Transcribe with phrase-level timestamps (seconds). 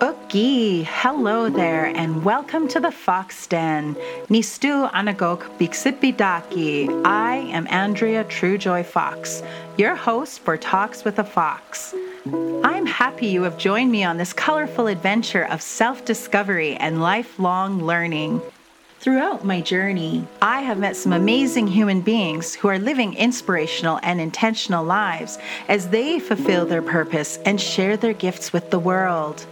[0.00, 3.96] Oki, hello there, and welcome to the Fox Den.
[4.28, 7.04] Nistu Anagok Biksipidaki.
[7.04, 9.42] I am Andrea Truejoy Fox,
[9.76, 11.96] your host for Talks with a Fox.
[12.62, 17.82] I'm happy you have joined me on this colorful adventure of self discovery and lifelong
[17.82, 18.40] learning.
[19.00, 24.20] Throughout my journey, I have met some amazing human beings who are living inspirational and
[24.20, 25.38] intentional lives
[25.68, 29.46] as they fulfill their purpose and share their gifts with the world.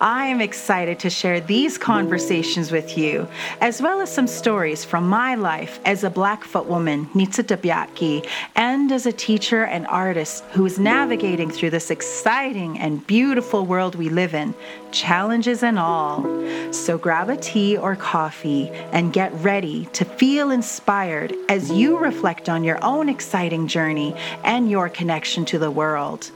[0.00, 3.26] I am excited to share these conversations with you,
[3.60, 9.06] as well as some stories from my life as a Blackfoot woman, Nitsitabyaki, and as
[9.06, 14.34] a teacher and artist who is navigating through this exciting and beautiful world we live
[14.34, 14.54] in,
[14.90, 16.22] challenges and all.
[16.72, 22.48] So grab a tea or coffee and get ready to feel inspired as you reflect
[22.48, 26.30] on your own exciting journey and your connection to the world.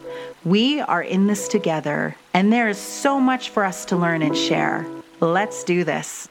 [0.44, 4.36] We are in this together, and there is so much for us to learn and
[4.36, 4.86] share.
[5.20, 6.28] Let's do this.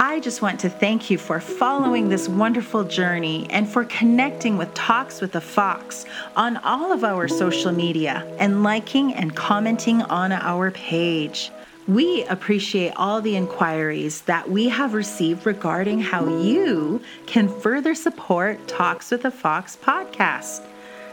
[0.00, 4.72] I just want to thank you for following this wonderful journey and for connecting with
[4.72, 6.04] Talks with a Fox
[6.36, 11.50] on all of our social media and liking and commenting on our page.
[11.88, 18.68] We appreciate all the inquiries that we have received regarding how you can further support
[18.68, 20.60] Talks with a Fox podcast.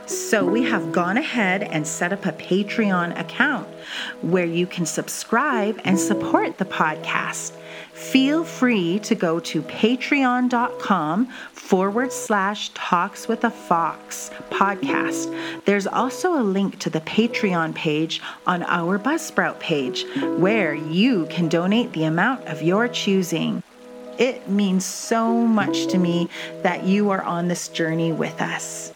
[0.05, 3.69] So we have gone ahead and set up a Patreon account
[4.21, 7.53] where you can subscribe and support the podcast.
[7.95, 15.33] Feel free to go to patreon.com forward slash talks with a fox podcast.
[15.63, 20.05] There's also a link to the Patreon page on our Buzzsprout page
[20.37, 23.63] where you can donate the amount of your choosing.
[24.17, 26.29] It means so much to me
[26.63, 28.93] that you are on this journey with us.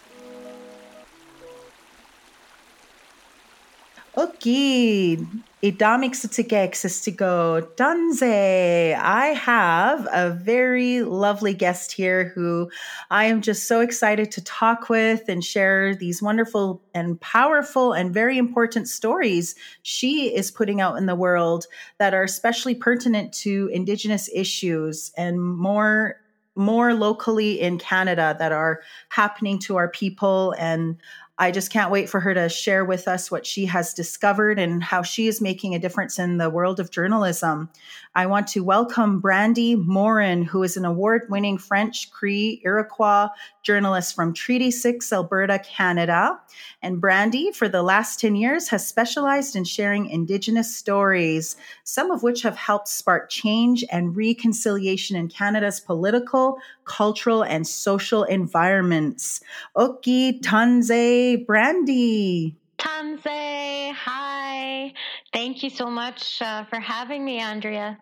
[4.14, 5.16] Okay,
[5.62, 8.94] idamik go danze.
[8.96, 12.70] I have a very lovely guest here who
[13.10, 18.14] I am just so excited to talk with and share these wonderful and powerful and
[18.14, 21.66] very important stories she is putting out in the world
[21.98, 26.16] that are especially pertinent to Indigenous issues and more
[26.56, 30.96] more locally in Canada that are happening to our people and
[31.40, 34.84] I just can't wait for her to share with us what she has discovered and
[34.84, 37.70] how she is making a difference in the world of journalism.
[38.12, 43.28] I want to welcome Brandi Morin, who is an award winning French Cree Iroquois
[43.62, 46.40] journalist from Treaty 6, Alberta, Canada.
[46.82, 51.54] And Brandi, for the last 10 years, has specialized in sharing Indigenous stories,
[51.84, 58.24] some of which have helped spark change and reconciliation in Canada's political, cultural, and social
[58.24, 59.40] environments.
[59.76, 62.56] Oki Tanze Brandi.
[62.80, 64.94] Tanze, hi.
[65.34, 67.98] Thank you so much uh, for having me, Andrea.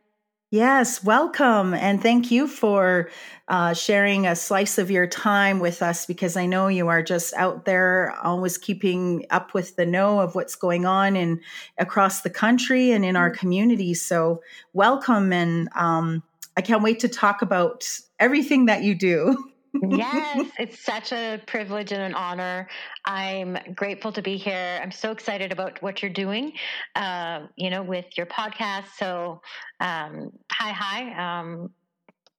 [0.51, 1.75] Yes, welcome.
[1.75, 3.11] And thank you for
[3.49, 7.35] uh, sharing a slice of your time with us because I know you are just
[7.35, 11.41] out there always keeping up with the know of what's going on in
[11.77, 13.41] across the country and in our mm-hmm.
[13.41, 13.95] community.
[13.95, 14.41] So,
[14.73, 15.33] welcome.
[15.33, 16.23] And um,
[16.57, 17.87] I can't wait to talk about
[18.19, 19.53] everything that you do.
[19.83, 22.69] yes, it's such a privilege and an honor.
[23.05, 24.81] I'm grateful to be here.
[24.83, 26.53] I'm so excited about what you're doing,
[26.95, 28.87] uh, you know, with your podcast.
[28.99, 29.41] So,
[29.81, 31.41] um, hi, hi.
[31.41, 31.71] Um,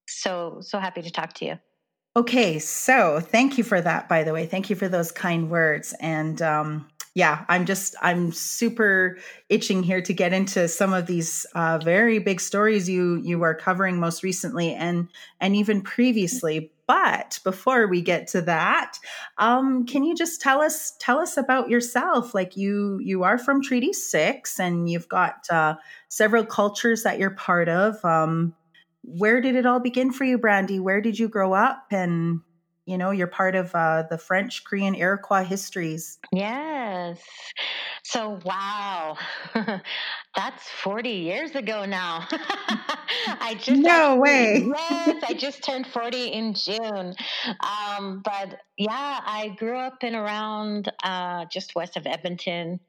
[0.08, 1.60] so, so happy to talk to you.
[2.16, 4.10] Okay, so thank you for that.
[4.10, 5.94] By the way, thank you for those kind words.
[6.00, 9.18] And um, yeah, I'm just I'm super
[9.50, 13.56] itching here to get into some of these uh, very big stories you you are
[13.56, 15.10] covering most recently and
[15.40, 16.72] and even previously.
[16.88, 18.98] But before we get to that,
[19.38, 22.34] um, can you just tell us tell us about yourself?
[22.34, 25.76] Like you you are from Treaty Six, and you've got uh,
[26.10, 28.04] several cultures that you're part of.
[28.06, 28.56] Um,
[29.04, 30.80] where did it all begin for you, Brandi?
[30.80, 31.88] Where did you grow up?
[31.92, 32.42] And
[32.90, 36.18] you know, you're part of uh, the French, Korean, Iroquois histories.
[36.32, 37.22] Yes.
[38.04, 39.16] So, wow,
[40.36, 42.28] that's 40 years ago now.
[42.32, 44.74] I just no actually, way.
[44.76, 47.14] yes, I just turned 40 in June.
[47.60, 52.80] Um, but yeah, I grew up in around uh, just west of Edmonton.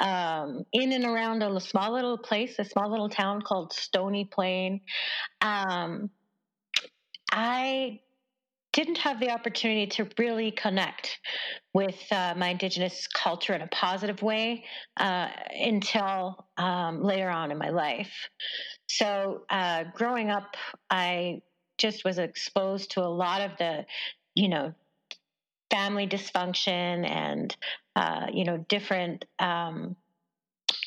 [0.00, 4.80] Um, in and around a small little place, a small little town called Stony Plain.
[5.40, 6.10] Um,
[7.30, 8.00] I
[8.72, 11.18] didn't have the opportunity to really connect
[11.74, 14.64] with uh, my indigenous culture in a positive way
[14.98, 18.12] uh, until um, later on in my life.
[18.86, 20.56] So, uh, growing up,
[20.88, 21.42] I
[21.78, 23.86] just was exposed to a lot of the,
[24.34, 24.74] you know,
[25.70, 27.56] family dysfunction and,
[27.96, 29.96] uh, you know, different um,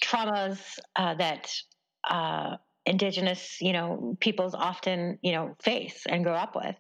[0.02, 0.60] traumas
[0.96, 1.52] uh, that
[2.10, 6.76] uh, indigenous you know peoples often you know face and grow up with.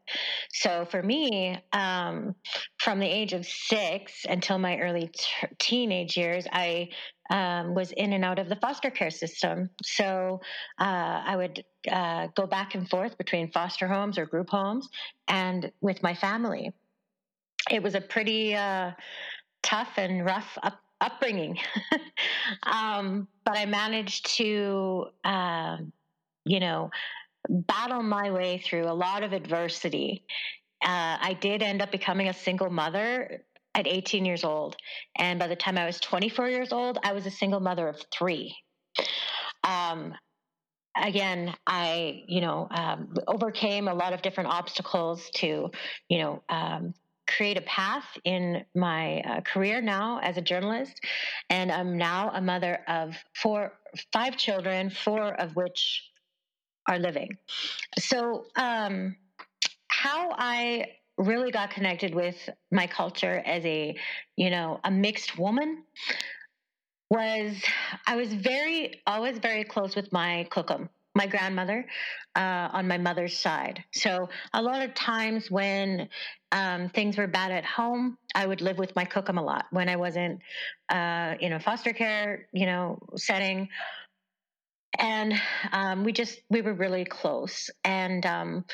[0.51, 2.35] So for me um,
[2.77, 6.89] from the age of six until my early t- teenage years i
[7.29, 9.69] um, was in and out of the foster care system.
[9.83, 10.41] So
[10.79, 14.89] uh, i would uh, go back and forth between foster homes or group homes
[15.27, 16.71] and with my family.
[17.71, 18.91] It was a pretty uh,
[19.63, 21.57] tough and rough up, upbringing.
[22.63, 25.77] um, but I managed to, uh,
[26.45, 26.89] you know,
[27.49, 30.23] battle my way through a lot of adversity.
[30.83, 33.43] Uh, I did end up becoming a single mother
[33.75, 34.75] at 18 years old.
[35.17, 38.01] And by the time I was 24 years old, I was a single mother of
[38.11, 38.55] three.
[39.63, 40.13] Um,
[40.95, 45.71] again, I, you know, um, overcame a lot of different obstacles to,
[46.09, 46.93] you know, um,
[47.27, 51.01] create a path in my uh, career now as a journalist.
[51.49, 53.73] And I'm now a mother of four,
[54.11, 56.03] five children, four of which
[56.87, 57.37] are living.
[57.97, 59.15] So, um,
[59.87, 60.87] how I
[61.17, 63.95] really got connected with my culture as a,
[64.35, 65.83] you know, a mixed woman
[67.09, 67.55] was
[68.07, 71.85] I was very, always very close with my kokum my grandmother
[72.35, 73.83] uh, on my mother's side.
[73.91, 76.09] So a lot of times when
[76.51, 79.65] um, things were bad at home, I would live with my kokum a lot.
[79.71, 80.41] When I wasn't
[80.89, 83.69] uh, in a foster care, you know, setting,
[84.99, 85.33] and
[85.71, 87.69] um, we just we were really close.
[87.83, 88.65] And um,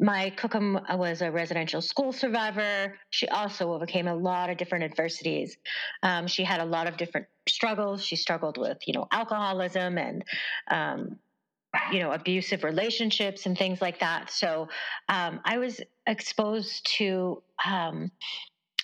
[0.00, 2.98] my kokum was a residential school survivor.
[3.10, 5.56] She also overcame a lot of different adversities.
[6.02, 8.02] Um, she had a lot of different struggles.
[8.02, 10.24] She struggled with, you know, alcoholism and
[10.70, 11.18] um,
[11.92, 14.30] you know abusive relationships and things like that.
[14.30, 14.68] So
[15.08, 18.10] um, i was exposed to um,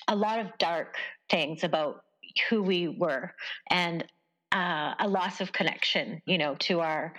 [0.08, 0.96] a lot of dark
[1.28, 2.04] things about
[2.48, 3.32] who we were
[3.70, 4.04] and
[4.52, 7.14] uh, a loss of connection you know to our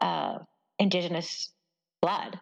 [0.00, 0.38] uh,
[0.78, 1.50] indigenous
[2.00, 2.38] blood.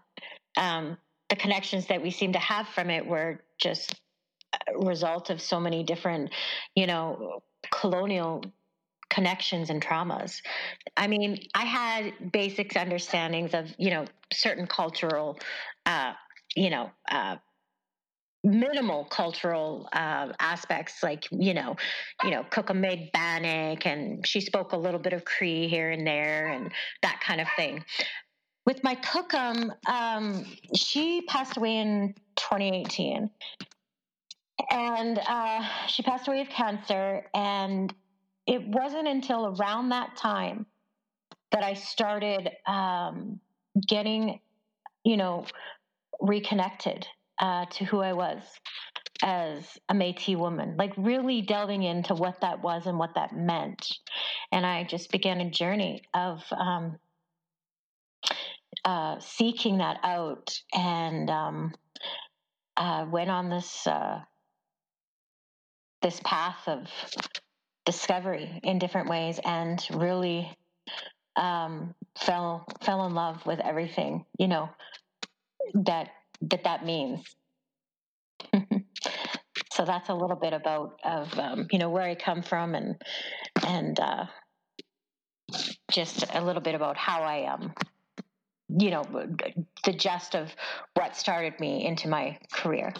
[0.57, 0.97] Um,
[1.29, 3.95] the connections that we seem to have from it were just
[4.53, 6.31] a result of so many different
[6.75, 8.43] you know colonial
[9.21, 10.41] connections and traumas.
[10.97, 15.39] I mean, I had basic understandings of, you know, certain cultural,
[15.85, 16.15] uh,
[16.57, 17.37] you know, uh,
[18.43, 21.77] minimal cultural uh, aspects like you know
[22.25, 26.07] you know Kokum made Bannock and she spoke a little bit of Cree here and
[26.07, 26.73] there and
[27.03, 27.85] that kind of thing
[28.65, 33.29] with my Kokum um, she passed away in 2018
[34.71, 37.95] and uh, she passed away of cancer and
[38.51, 40.67] it wasn't until around that time
[41.53, 43.39] that I started um,
[43.87, 44.41] getting,
[45.05, 45.47] you know,
[46.21, 47.07] reconnected
[47.41, 48.43] uh, to who I was
[49.23, 53.87] as a Métis woman, like really delving into what that was and what that meant.
[54.51, 56.97] And I just began a journey of um,
[58.85, 61.75] uh, seeking that out and um,
[62.77, 64.19] uh, went on this uh,
[66.03, 66.89] this path of
[67.85, 70.51] discovery in different ways and really
[71.37, 74.69] um, fell fell in love with everything you know
[75.75, 76.11] that
[76.43, 77.25] that that means.
[79.73, 83.01] So that's a little bit about of um, you know where i come from and
[83.67, 84.27] and uh,
[85.91, 87.73] just a little bit about how i um
[88.69, 89.03] you know
[89.85, 90.55] the gist of
[90.95, 92.93] what started me into my career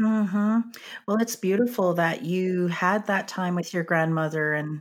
[0.00, 0.60] hmm
[1.06, 4.80] Well, it's beautiful that you had that time with your grandmother, and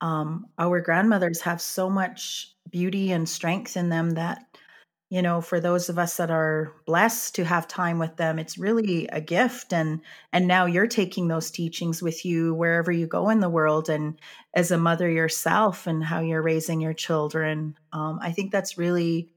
[0.00, 4.44] um, our grandmothers have so much beauty and strength in them that,
[5.10, 8.58] you know, for those of us that are blessed to have time with them, it's
[8.58, 9.72] really a gift.
[9.74, 10.00] And
[10.32, 14.18] and now you're taking those teachings with you wherever you go in the world, and
[14.54, 17.76] as a mother yourself, and how you're raising your children.
[17.92, 19.30] Um, I think that's really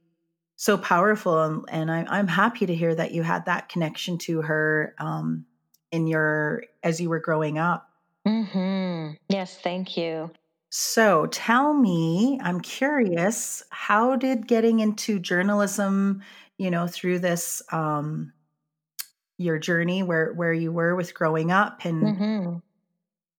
[0.57, 4.41] so powerful and, and I, i'm happy to hear that you had that connection to
[4.41, 5.45] her um,
[5.91, 7.89] in your as you were growing up
[8.27, 9.13] mm-hmm.
[9.29, 10.31] yes thank you
[10.69, 16.21] so tell me i'm curious how did getting into journalism
[16.57, 18.33] you know through this um,
[19.37, 22.57] your journey where where you were with growing up and mm-hmm.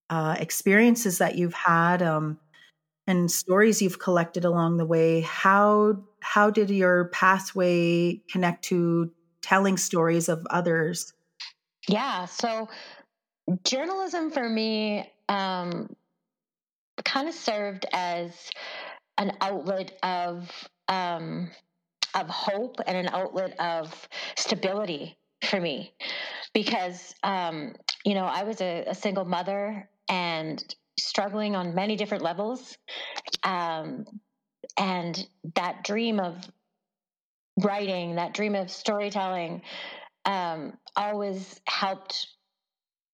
[0.08, 2.38] uh, experiences that you've had um,
[3.08, 9.10] and stories you've collected along the way how how did your pathway connect to
[9.42, 11.12] telling stories of others?
[11.88, 12.68] Yeah so
[13.64, 15.88] journalism for me um,
[17.04, 18.50] kind of served as
[19.16, 20.50] an outlet of
[20.88, 21.50] um,
[22.14, 25.92] of hope and an outlet of stability for me.
[26.54, 32.25] Because um, you know i was a, a single mother and struggling on many different
[32.25, 32.76] levels
[33.44, 34.04] um,
[34.78, 36.37] and that dream of
[37.62, 39.62] writing, that dream of storytelling,
[40.25, 42.28] um, always helped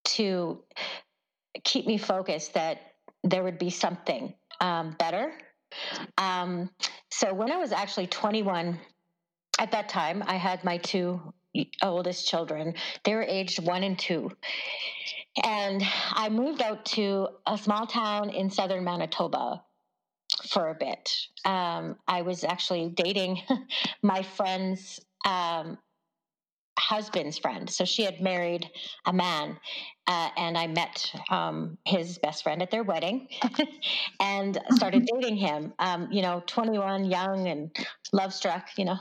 [0.04, 0.62] to
[1.64, 2.78] keep me focused that
[3.22, 5.32] there would be something um, better.
[6.18, 6.70] Um,
[7.10, 8.78] so when I was actually 21,
[9.58, 11.20] at that time, I had my two
[11.82, 12.74] oldest children.
[13.04, 14.30] They were aged one and two.
[15.42, 19.62] And I moved out to a small town in southern Manitoba
[20.48, 21.10] for a bit.
[21.44, 23.40] Um, I was actually dating
[24.02, 25.78] my friend's um,
[26.78, 27.68] husband's friend.
[27.70, 28.68] So she had married
[29.06, 29.56] a man,
[30.06, 33.28] uh, and I met um, his best friend at their wedding
[34.20, 35.72] and started dating him.
[35.78, 37.74] Um, you know, 21, young and
[38.12, 38.98] love struck, you know,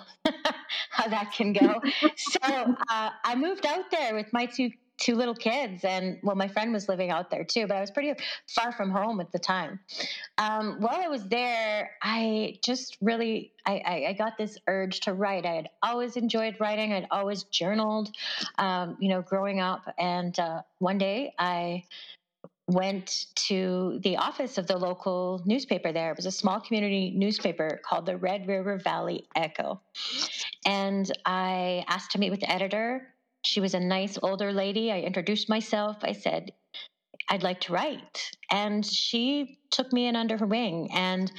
[0.92, 1.82] how that can go.
[2.16, 4.70] so uh, I moved out there with my two
[5.04, 7.92] two little kids and well my friend was living out there too but i was
[7.92, 8.14] pretty
[8.48, 9.78] far from home at the time.
[10.38, 15.14] Um, while i was there i just really I, I, I, got this urge to
[15.14, 15.46] write.
[15.46, 16.92] I had always enjoyed writing.
[16.92, 18.10] I'd always journaled
[18.58, 19.84] um, you know growing up.
[19.98, 21.84] And uh, one day i
[22.68, 26.12] went to the office of the local newspaper there.
[26.12, 29.82] It was a small community newspaper called the Red River Valley Echo.
[30.66, 33.13] And I asked to meet with the editor
[33.44, 34.92] she was a nice older lady.
[34.92, 35.98] I introduced myself.
[36.02, 36.52] I said,
[37.30, 38.32] I'd like to write.
[38.52, 41.32] And she took me in under her wing and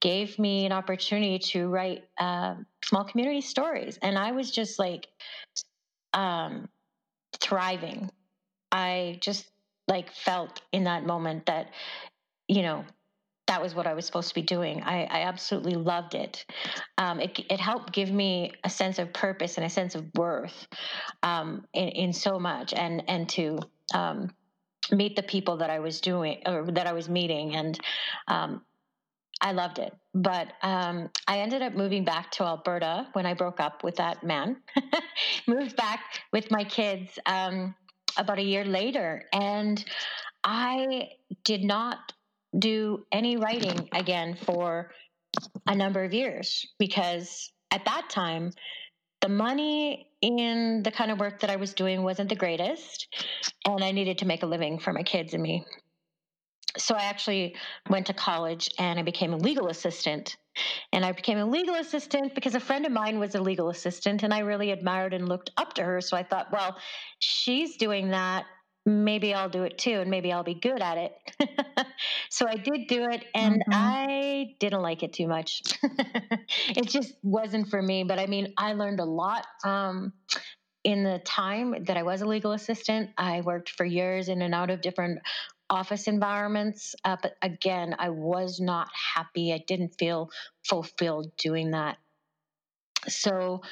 [0.00, 3.98] gave me an opportunity to write uh, small community stories.
[4.02, 5.08] And I was just like
[6.12, 6.68] um,
[7.40, 8.10] thriving.
[8.70, 9.48] I just
[9.88, 11.70] like felt in that moment that,
[12.48, 12.84] you know,
[13.52, 14.82] that was what I was supposed to be doing.
[14.82, 16.46] I, I absolutely loved it.
[16.96, 17.38] Um, it.
[17.50, 20.66] It helped give me a sense of purpose and a sense of worth
[21.22, 23.58] um, in, in, so much, and and to
[23.92, 24.30] um,
[24.90, 27.78] meet the people that I was doing or that I was meeting, and
[28.26, 28.62] um,
[29.42, 29.92] I loved it.
[30.14, 34.24] But um, I ended up moving back to Alberta when I broke up with that
[34.24, 34.62] man.
[35.46, 36.00] Moved back
[36.32, 37.74] with my kids um,
[38.16, 39.84] about a year later, and
[40.42, 41.10] I
[41.44, 42.14] did not
[42.58, 44.90] do any writing again for
[45.66, 48.52] a number of years because at that time,
[49.22, 53.08] the money in the kind of work that I was doing wasn't the greatest,
[53.66, 55.64] and I needed to make a living for my kids and me.
[56.78, 57.54] So I actually
[57.88, 60.36] went to college and I became a legal assistant.
[60.92, 64.22] And I became a legal assistant because a friend of mine was a legal assistant
[64.22, 66.00] and I really admired and looked up to her.
[66.00, 66.76] So I thought, well,
[67.18, 68.44] she's doing that
[68.84, 71.12] maybe I'll do it too, and maybe I'll be good at it.
[72.30, 73.72] so I did do it, and mm-hmm.
[73.72, 75.62] I didn't like it too much.
[76.68, 78.04] it just wasn't for me.
[78.04, 79.46] But I mean, I learned a lot.
[79.64, 80.12] Um,
[80.84, 84.54] in the time that I was a legal assistant, I worked for years in and
[84.54, 85.20] out of different
[85.70, 86.94] office environments.
[87.04, 89.52] Uh, but again, I was not happy.
[89.52, 90.30] I didn't feel
[90.64, 91.98] fulfilled doing that.
[93.08, 93.62] So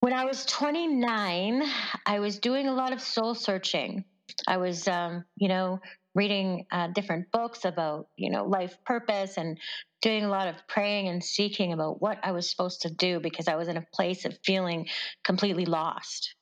[0.00, 1.62] when I was 29,
[2.06, 4.04] I was doing a lot of soul searching.
[4.46, 5.80] I was, um, you know,
[6.14, 9.58] reading uh, different books about, you know, life purpose and
[10.00, 13.48] doing a lot of praying and seeking about what I was supposed to do because
[13.48, 14.86] I was in a place of feeling
[15.24, 16.34] completely lost.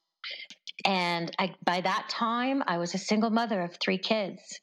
[0.84, 4.60] And I, by that time, I was a single mother of three kids.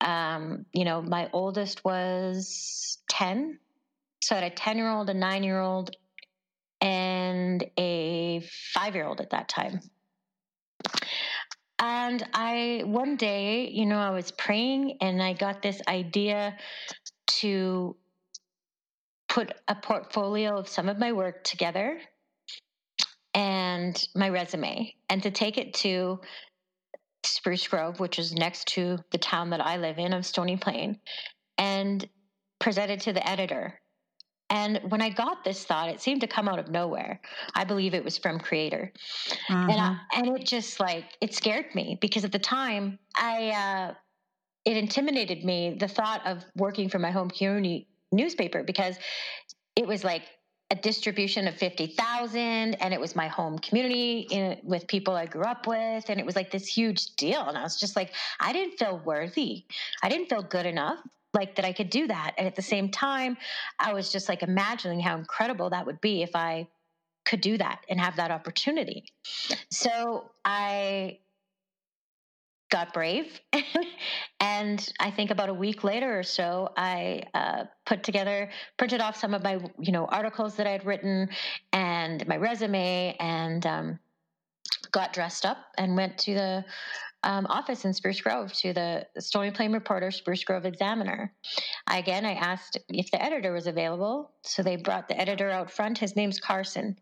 [0.00, 3.60] Um, you know, my oldest was 10.
[4.22, 5.90] So I had a 10 year old, a nine year old,
[6.84, 8.40] and a
[8.74, 9.80] five year old at that time.
[11.78, 16.56] And I, one day, you know, I was praying and I got this idea
[17.40, 17.96] to
[19.28, 21.98] put a portfolio of some of my work together
[23.32, 26.20] and my resume and to take it to
[27.24, 31.00] Spruce Grove, which is next to the town that I live in of Stony Plain,
[31.56, 32.06] and
[32.58, 33.80] present it to the editor.
[34.54, 37.20] And when I got this thought, it seemed to come out of nowhere.
[37.56, 38.92] I believe it was from Creator,
[39.48, 40.26] and I, mm-hmm.
[40.28, 43.94] and it just like it scared me because at the time I uh,
[44.64, 48.96] it intimidated me the thought of working for my home community newspaper because
[49.74, 50.22] it was like
[50.70, 52.40] a distribution of 50,000
[52.74, 56.24] and it was my home community in, with people I grew up with and it
[56.24, 59.64] was like this huge deal and I was just like I didn't feel worthy.
[60.00, 61.00] I didn't feel good enough
[61.34, 62.34] like that I could do that.
[62.38, 63.36] And at the same time,
[63.78, 66.68] I was just like imagining how incredible that would be if I
[67.24, 69.04] could do that and have that opportunity.
[69.70, 71.18] So I
[72.70, 73.40] got brave.
[74.40, 79.16] and I think about a week later or so, I uh, put together, printed off
[79.16, 81.28] some of my, you know, articles that I had written
[81.72, 83.98] and my resume and um,
[84.90, 86.64] got dressed up and went to the
[87.24, 91.32] um, office in Spruce Grove to the Stony Plain Reporter, Spruce Grove Examiner.
[91.86, 94.30] I, again, I asked if the editor was available.
[94.42, 95.98] So they brought the editor out front.
[95.98, 96.96] His name's Carson.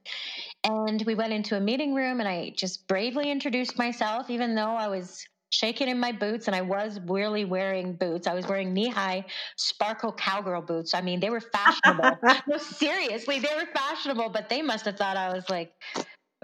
[0.65, 4.77] And we went into a meeting room and I just bravely introduced myself, even though
[4.77, 8.27] I was shaking in my boots and I was really wearing boots.
[8.27, 9.25] I was wearing knee high
[9.57, 10.95] sparkle cowgirl boots.
[10.95, 12.19] I mean, they were fashionable.
[12.47, 15.73] no, seriously, they were fashionable, but they must have thought I was like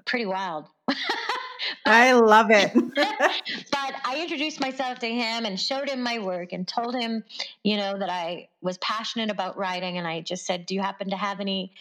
[0.05, 0.67] pretty wild.
[1.87, 2.73] I love it.
[2.95, 7.25] but I introduced myself to him and showed him my work and told him,
[7.63, 9.99] you know, that I was passionate about writing.
[9.99, 11.73] And I just said, Do you happen to have any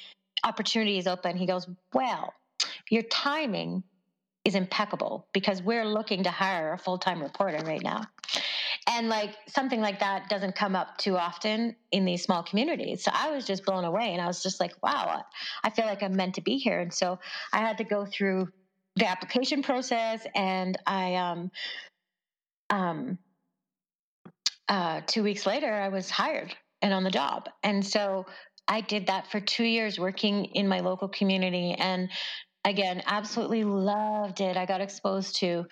[0.44, 1.38] opportunities open?
[1.38, 2.34] He goes, Well,
[2.90, 3.84] your timing
[4.46, 8.06] is impeccable because we're looking to hire a full time reporter right now.
[8.90, 13.04] And like something like that doesn't come up too often in these small communities.
[13.04, 15.24] So I was just blown away and I was just like, wow,
[15.64, 16.80] I feel like I'm meant to be here.
[16.80, 17.20] And so
[17.52, 18.48] I had to go through
[18.98, 21.52] the application process and I, um,
[22.70, 23.18] um,
[24.68, 27.50] uh, two weeks later, I was hired and on the job.
[27.64, 28.26] And so
[28.68, 32.10] I did that for two years working in my local community and
[32.66, 34.58] again, absolutely loved it.
[34.58, 35.66] I got exposed to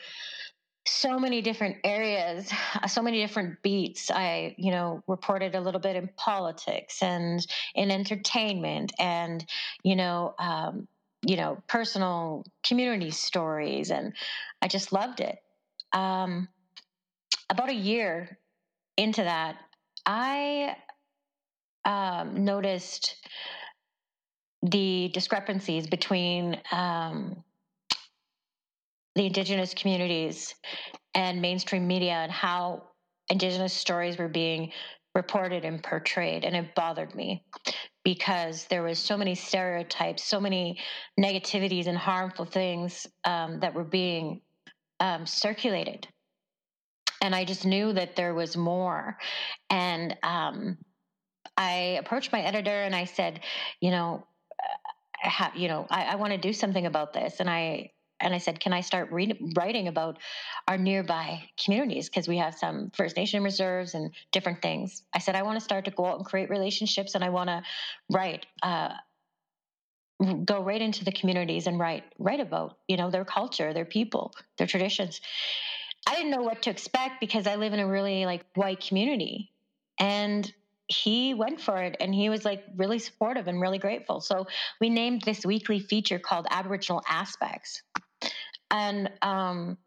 [0.88, 2.52] so many different areas,
[2.88, 4.12] so many different beats.
[4.12, 9.44] I, you know, reported a little bit in politics and in entertainment and,
[9.84, 10.88] you know, um,
[11.26, 13.92] you know, personal community stories.
[13.92, 14.14] And
[14.62, 15.38] I just loved it.
[15.94, 16.48] Um,
[17.50, 18.38] about a year
[18.98, 19.58] into that,
[20.06, 20.76] I
[21.84, 23.16] um, noticed
[24.62, 27.44] the discrepancies between um,
[29.16, 30.56] the indigenous communities
[31.14, 32.84] and mainstream media and how
[33.30, 34.72] indigenous stories were being
[35.14, 37.44] reported and portrayed and it bothered me
[38.06, 40.80] because there was so many stereotypes so many
[41.20, 44.40] negativities and harmful things um, that were being
[45.02, 46.08] um, circulated.
[47.22, 49.18] And i just knew that there was more.
[49.70, 50.78] And um,
[51.58, 53.42] i approached my editor and i said
[53.82, 54.26] you know
[55.18, 57.42] have you know i, I want to do something about this.
[57.42, 60.18] And i and i said can i start writing about
[60.68, 65.36] our nearby communities because we have some first nation reserves and different things i said
[65.36, 67.62] i want to start to go out and create relationships and i want to
[68.10, 68.90] write uh,
[70.46, 74.34] go right into the communities and write write about you know their culture their people
[74.58, 75.22] their traditions
[76.08, 79.52] i didn't know what to expect because i live in a really like white community
[80.00, 80.54] and
[80.88, 84.22] he went for it and he was like really supportive and really grateful.
[84.22, 84.46] So
[84.80, 87.82] we named this weekly feature called Aboriginal Aspects.
[88.72, 89.78] And um,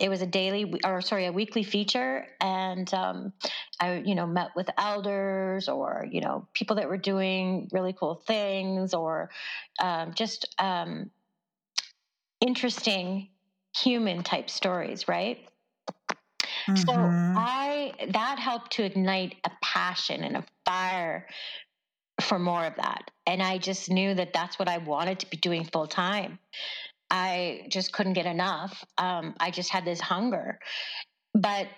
[0.00, 3.32] it was a daily or sorry a weekly feature and um,
[3.78, 8.14] i you know met with elders or you know people that were doing really cool
[8.26, 9.28] things or
[9.82, 11.10] um, just um,
[12.40, 13.28] interesting
[13.76, 15.46] human type stories right
[16.68, 16.76] Mm-hmm.
[16.76, 21.26] So I that helped to ignite a passion and a fire
[22.20, 23.10] for more of that.
[23.26, 26.38] And I just knew that that's what I wanted to be doing full time.
[27.12, 28.82] I just couldn't get enough.
[28.96, 30.58] Um, I just had this hunger.
[31.34, 31.68] But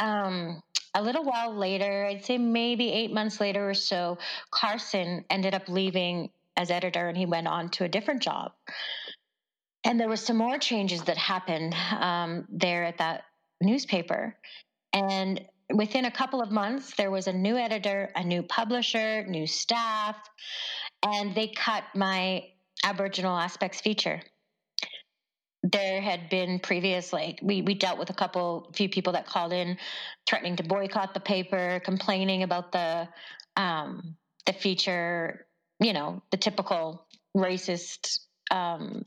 [0.00, 0.60] um,
[0.94, 4.18] a little while later, I'd say maybe eight months later or so,
[4.50, 8.50] Carson ended up leaving as editor and he went on to a different job.
[9.84, 13.22] And there were some more changes that happened um, there at that
[13.60, 14.36] newspaper.
[14.92, 15.40] And
[15.72, 20.16] within a couple of months, there was a new editor, a new publisher, new staff,
[21.04, 22.44] and they cut my
[22.84, 24.20] Aboriginal aspects feature.
[25.62, 29.52] There had been previous, like we we dealt with a couple, few people that called
[29.52, 29.76] in,
[30.26, 33.08] threatening to boycott the paper, complaining about the
[33.56, 35.46] um, the feature,
[35.78, 38.20] you know, the typical racist,
[38.50, 39.04] um,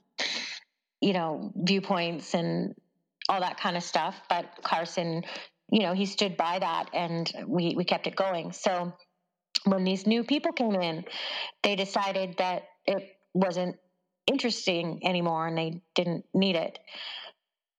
[1.02, 2.76] you know, viewpoints and
[3.30, 4.16] all that kind of stuff.
[4.30, 5.24] But Carson,
[5.72, 8.52] you know, he stood by that and we, we kept it going.
[8.52, 8.94] So
[9.66, 11.06] when these new people came in,
[11.62, 13.78] they decided that it wasn't
[14.28, 16.80] interesting anymore and they didn't need it.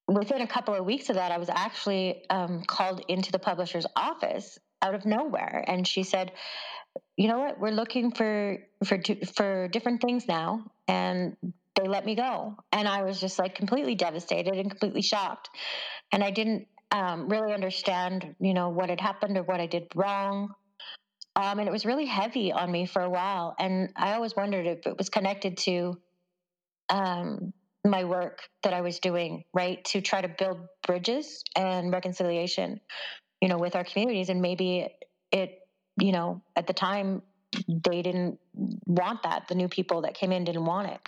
[0.07, 3.87] Within a couple of weeks of that, I was actually um, called into the publisher's
[3.97, 6.33] office out of nowhere, and she said,
[7.17, 7.59] "You know what?
[7.59, 8.99] We're looking for for
[9.35, 11.39] for different things now, and
[11.75, 12.57] they let me go.
[12.73, 15.51] And I was just like completely devastated and completely shocked.
[16.13, 19.89] And I didn't um, really understand, you know, what had happened or what I did
[19.95, 20.55] wrong.
[21.37, 23.57] Um, and it was really heavy on me for a while.
[23.59, 25.99] And I always wondered if it was connected to
[26.89, 27.53] um,
[27.85, 29.85] my work that I was doing, right?
[29.87, 32.81] To try to build bridges and reconciliation,
[33.41, 34.31] you know, with our communities.
[34.31, 35.59] And maybe it, it
[35.99, 37.23] you know, at the time,
[37.69, 39.47] they didn't want that.
[39.49, 41.01] The new people that came in didn't want it.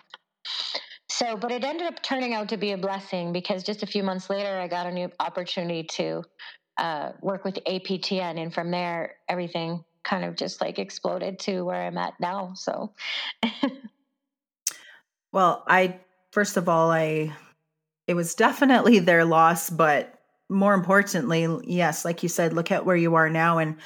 [1.11, 4.03] so, but it ended up turning out to be a blessing because just a few
[4.03, 6.23] months later, I got a new opportunity to
[6.77, 8.41] uh, work with APTN.
[8.41, 12.53] And from there, everything kind of just like exploded to where I'm at now.
[12.55, 12.93] So,
[15.37, 17.31] well, I, first of all, I,
[18.07, 20.15] it was definitely their loss, but
[20.49, 23.77] more importantly, yes, like you said, look at where you are now and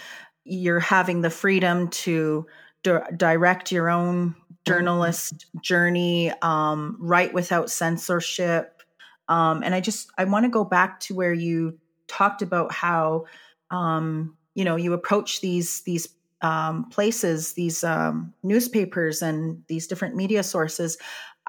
[0.44, 2.46] you're having the freedom to
[2.84, 8.84] di- direct your own journalist journey, um, write without censorship.
[9.26, 13.24] Um, and I just, I want to go back to where you talked about how,
[13.72, 16.06] um, you know, you approach these, these
[16.42, 20.96] um, places, these um, newspapers and these different media sources.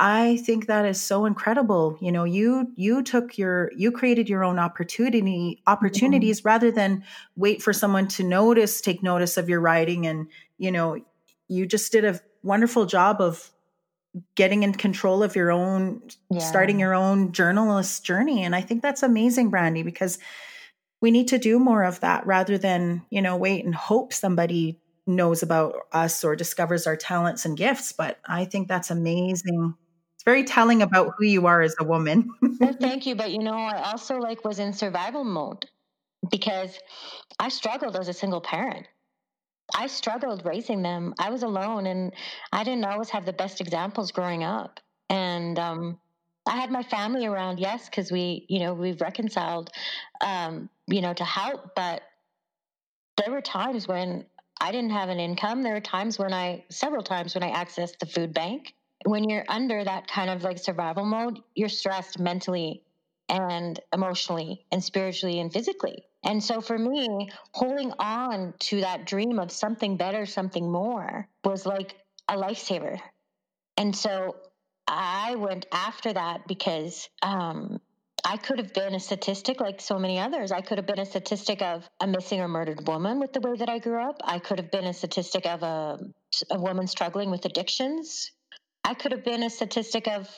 [0.03, 1.95] I think that is so incredible.
[2.01, 6.47] You know, you you took your you created your own opportunity opportunities mm-hmm.
[6.47, 7.03] rather than
[7.35, 10.97] wait for someone to notice, take notice of your writing, and you know,
[11.47, 13.51] you just did a wonderful job of
[14.33, 16.39] getting in control of your own yeah.
[16.39, 20.19] starting your own journalist journey and i think that's amazing brandi because
[20.99, 24.77] we need to do more of that rather than you know wait and hope somebody
[25.07, 29.75] knows about us or discovers our talents and gifts but i think that's amazing
[30.21, 32.29] it's very telling about who you are as a woman
[32.59, 35.65] well, thank you but you know i also like was in survival mode
[36.29, 36.77] because
[37.39, 38.85] i struggled as a single parent
[39.73, 41.13] I struggled raising them.
[41.19, 42.13] I was alone and
[42.51, 44.79] I didn't always have the best examples growing up.
[45.09, 45.99] And um,
[46.45, 49.69] I had my family around, yes, because we, you know, we've reconciled,
[50.19, 51.75] um, you know, to help.
[51.75, 52.01] But
[53.17, 54.25] there were times when
[54.59, 55.63] I didn't have an income.
[55.63, 58.73] There were times when I, several times when I accessed the food bank.
[59.05, 62.83] When you're under that kind of like survival mode, you're stressed mentally
[63.29, 66.03] and emotionally and spiritually and physically.
[66.23, 71.65] And so for me, holding on to that dream of something better, something more was
[71.65, 71.95] like
[72.27, 72.99] a lifesaver.
[73.77, 74.35] And so
[74.87, 77.79] I went after that because um,
[78.23, 80.51] I could have been a statistic like so many others.
[80.51, 83.55] I could have been a statistic of a missing or murdered woman with the way
[83.57, 84.21] that I grew up.
[84.23, 85.99] I could have been a statistic of a,
[86.51, 88.31] a woman struggling with addictions.
[88.83, 90.29] I could have been a statistic of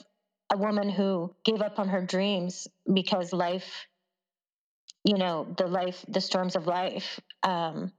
[0.51, 3.87] a woman who gave up on her dreams because life
[5.03, 7.91] you know the life the storms of life um,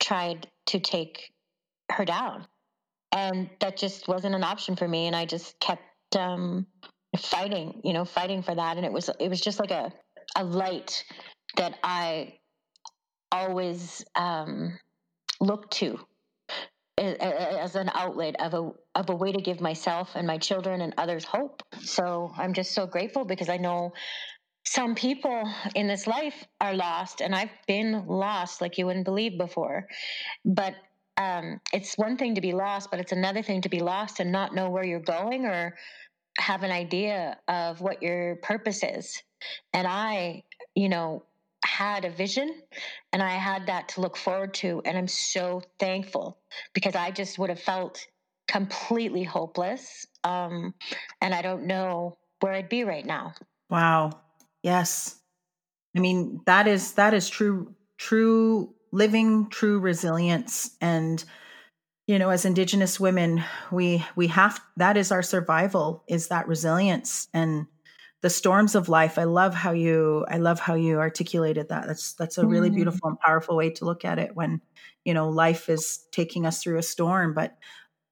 [0.00, 1.32] tried to take
[1.90, 2.46] her down.
[3.12, 5.82] And that just wasn't an option for me and i just kept
[6.16, 6.66] um,
[7.18, 8.76] fighting you know fighting for that.
[8.76, 9.92] And it was it was just like a
[10.36, 11.04] a light
[11.56, 12.34] that i
[13.30, 14.78] always um,
[15.40, 15.98] looked to
[17.04, 20.94] as an outlet of a of a way to give myself and my children and
[20.98, 21.62] others hope.
[21.80, 23.92] So I'm just so grateful because I know
[24.64, 29.36] some people in this life are lost, and I've been lost like you wouldn't believe
[29.38, 29.86] before.
[30.44, 30.74] But
[31.16, 34.32] um, it's one thing to be lost, but it's another thing to be lost and
[34.32, 35.76] not know where you're going or
[36.38, 39.22] have an idea of what your purpose is.
[39.72, 40.42] And I,
[40.74, 41.24] you know,
[41.64, 42.62] had a vision
[43.12, 44.82] and I had that to look forward to.
[44.84, 46.38] And I'm so thankful
[46.72, 48.06] because I just would have felt
[48.48, 50.06] completely hopeless.
[50.22, 50.74] Um,
[51.20, 53.32] and I don't know where I'd be right now.
[53.70, 54.10] Wow.
[54.62, 55.16] Yes.
[55.96, 60.70] I mean, that is, that is true, true living, true resilience.
[60.80, 61.24] And,
[62.06, 67.28] you know, as Indigenous women, we, we have, that is our survival is that resilience.
[67.32, 67.66] And,
[68.24, 69.18] the storms of life.
[69.18, 71.86] I love how you I love how you articulated that.
[71.86, 72.76] That's that's a really mm.
[72.76, 74.62] beautiful and powerful way to look at it when
[75.04, 77.58] you know life is taking us through a storm, but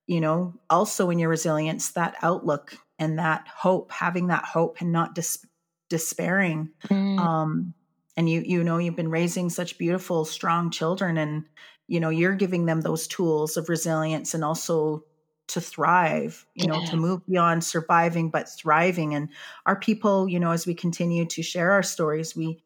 [0.06, 4.92] you know also in your resilience that outlook and that hope, having that hope and
[4.92, 5.46] not dis-
[5.88, 6.72] despairing.
[6.90, 7.18] Mm.
[7.18, 7.74] Um,
[8.14, 11.46] and you you know you've been raising such beautiful strong children and
[11.88, 15.04] you know you're giving them those tools of resilience and also
[15.52, 16.90] to thrive, you know, yeah.
[16.90, 19.14] to move beyond surviving but thriving.
[19.14, 19.28] And
[19.66, 22.62] our people, you know, as we continue to share our stories, we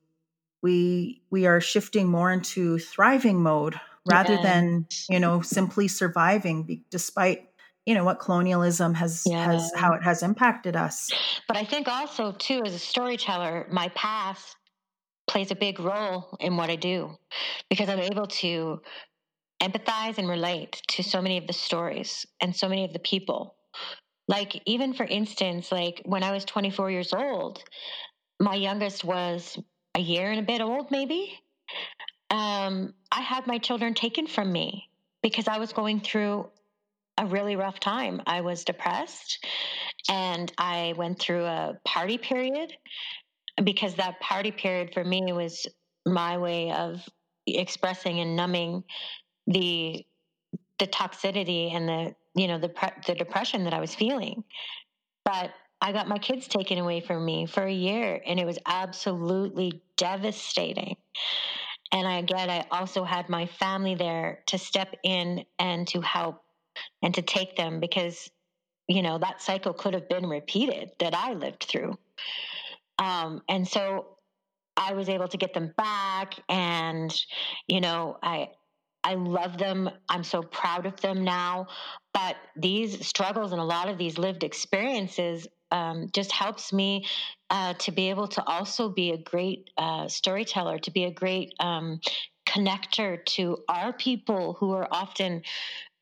[0.62, 4.42] we we are shifting more into thriving mode rather yeah.
[4.42, 7.49] than you know simply surviving despite
[7.85, 9.44] you know what colonialism has yeah.
[9.44, 11.11] has how it has impacted us
[11.46, 14.57] but i think also too as a storyteller my past
[15.29, 17.11] plays a big role in what i do
[17.68, 18.81] because i'm able to
[19.62, 23.57] empathize and relate to so many of the stories and so many of the people.
[24.29, 27.62] Like, even for instance, like when I was 24 years old,
[28.40, 29.59] my youngest was
[29.95, 31.38] a year and a bit old, maybe.
[32.31, 34.88] Um, I had my children taken from me
[35.23, 36.49] because I was going through
[37.19, 38.21] a really rough time.
[38.27, 39.45] I was depressed
[40.09, 42.73] and I went through a party period
[43.62, 45.66] because that party period for me was
[46.05, 47.01] my way of
[47.47, 48.85] expressing and numbing
[49.46, 50.04] the
[50.78, 52.72] the toxicity and the you know the
[53.06, 54.44] the depression that I was feeling.
[55.24, 58.59] But I got my kids taken away from me for a year, and it was
[58.66, 60.96] absolutely devastating.
[61.92, 66.42] And I, again, I also had my family there to step in and to help
[67.02, 68.30] and to take them because,
[68.88, 71.96] you know, that cycle could have been repeated that I lived through.
[72.98, 74.16] Um, and so
[74.76, 77.14] I was able to get them back, and
[77.66, 78.50] you know, I
[79.07, 79.88] I love them.
[80.09, 81.69] I'm so proud of them now.
[82.12, 87.07] But these struggles and a lot of these lived experiences um, just helps me
[87.51, 91.55] uh, to be able to also be a great uh, storyteller, to be a great
[91.61, 92.01] um,
[92.49, 95.42] connector to our people who are often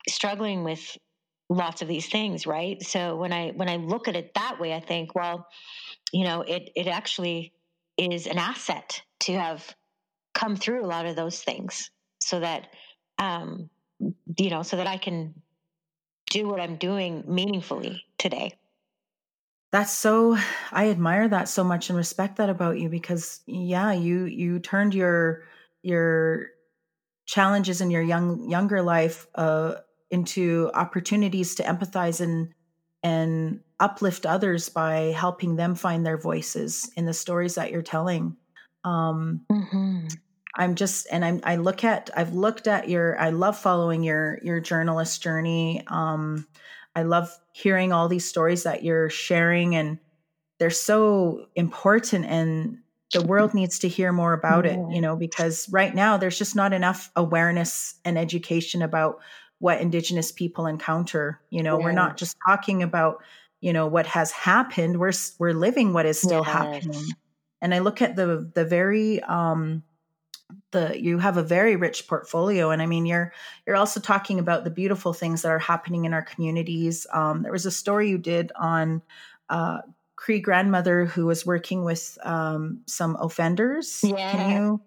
[0.09, 0.97] struggling with
[1.49, 4.73] lots of these things right so when i when i look at it that way
[4.73, 5.45] i think well
[6.11, 7.53] you know it it actually
[7.97, 9.75] is an asset to have
[10.33, 12.67] come through a lot of those things so that
[13.17, 13.69] um
[14.37, 15.33] you know so that i can
[16.29, 18.51] do what i'm doing meaningfully today
[19.71, 20.37] that's so
[20.71, 24.93] i admire that so much and respect that about you because yeah you you turned
[24.93, 25.43] your
[25.81, 26.47] your
[27.25, 29.75] challenges in your young younger life uh
[30.11, 32.53] into opportunities to empathize and
[33.03, 38.35] and uplift others by helping them find their voices in the stories that you're telling
[38.83, 40.07] um mm-hmm.
[40.55, 44.39] I'm just and i'm i look at i've looked at your i love following your
[44.43, 46.45] your journalist journey um
[46.95, 49.99] I love hearing all these stories that you're sharing and
[50.59, 52.79] they're so important and
[53.13, 56.55] the world needs to hear more about it, you know, because right now there's just
[56.55, 59.19] not enough awareness and education about
[59.59, 61.39] what indigenous people encounter.
[61.49, 61.85] You know, yeah.
[61.85, 63.23] we're not just talking about,
[63.61, 64.99] you know, what has happened.
[64.99, 66.53] We're we're living what is still yes.
[66.53, 67.05] happening.
[67.61, 69.83] And I look at the the very um
[70.71, 73.33] the you have a very rich portfolio and i mean you're
[73.65, 77.07] you're also talking about the beautiful things that are happening in our communities.
[77.13, 79.01] Um, there was a story you did on
[79.49, 79.79] uh,
[80.15, 84.03] cree grandmother who was working with um, some offenders.
[84.03, 84.31] Yeah.
[84.31, 84.81] can you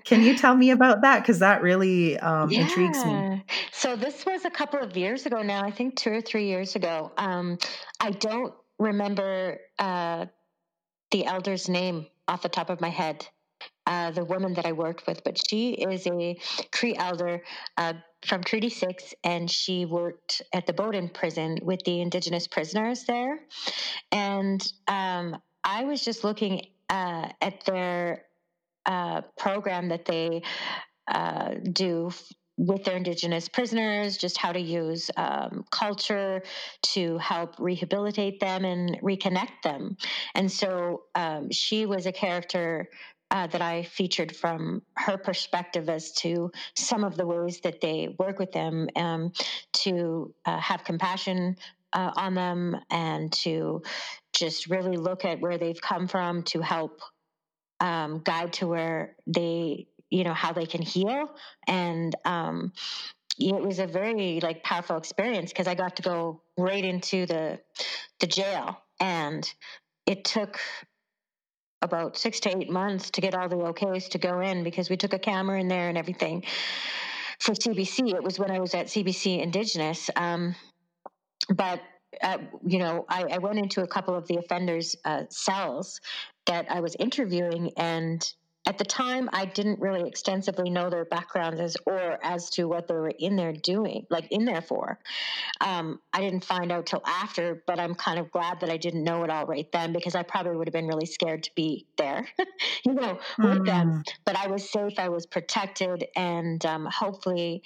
[0.04, 1.20] can you tell me about that?
[1.20, 2.62] Because that really um, yeah.
[2.62, 3.44] intrigues me.
[3.72, 6.74] So this was a couple of years ago now i think two or three years
[6.74, 7.12] ago.
[7.16, 7.58] Um,
[8.00, 10.26] i don't remember uh,
[11.10, 13.28] the elder's name off the top of my head
[13.86, 16.36] uh, the woman that I worked with, but she is a
[16.72, 17.42] Cree elder
[17.76, 23.04] uh, from Treaty 6, and she worked at the Bowden prison with the Indigenous prisoners
[23.04, 23.40] there.
[24.10, 28.24] And um, I was just looking uh, at their
[28.86, 30.42] uh, program that they
[31.08, 32.10] uh, do
[32.56, 36.42] with their indigenous prisoners, just how to use um, culture
[36.82, 39.96] to help rehabilitate them and reconnect them.
[40.34, 42.88] And so um, she was a character
[43.34, 48.14] uh, that I featured from her perspective as to some of the ways that they
[48.16, 49.32] work with them um,
[49.82, 51.56] to uh, have compassion
[51.92, 53.82] uh, on them and to
[54.32, 57.00] just really look at where they've come from to help
[57.80, 61.28] um, guide to where they, you know, how they can heal.
[61.66, 62.72] And um,
[63.36, 67.58] it was a very like powerful experience because I got to go right into the
[68.20, 69.52] the jail and
[70.06, 70.60] it took
[71.84, 74.96] about six to eight months to get all the okays to go in because we
[74.96, 76.42] took a camera in there and everything
[77.40, 78.14] for CBC.
[78.14, 80.10] It was when I was at CBC Indigenous.
[80.16, 80.56] Um,
[81.54, 81.80] but
[82.22, 86.00] uh, you know, I, I, went into a couple of the offenders' uh, cells
[86.46, 88.24] that I was interviewing, and
[88.66, 92.88] at the time, I didn't really extensively know their backgrounds as or as to what
[92.88, 94.98] they were in there doing, like in there for.
[95.60, 99.04] Um, I didn't find out till after, but I'm kind of glad that I didn't
[99.04, 101.86] know it all right then because I probably would have been really scared to be
[101.98, 102.26] there,
[102.86, 103.66] you know, with mm.
[103.66, 104.02] them.
[104.24, 107.62] But I was safe, I was protected, and um, hopefully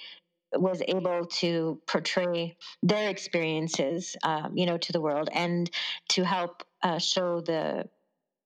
[0.53, 5.69] was able to portray their experiences, um, you know, to the world and
[6.09, 7.87] to help uh, show the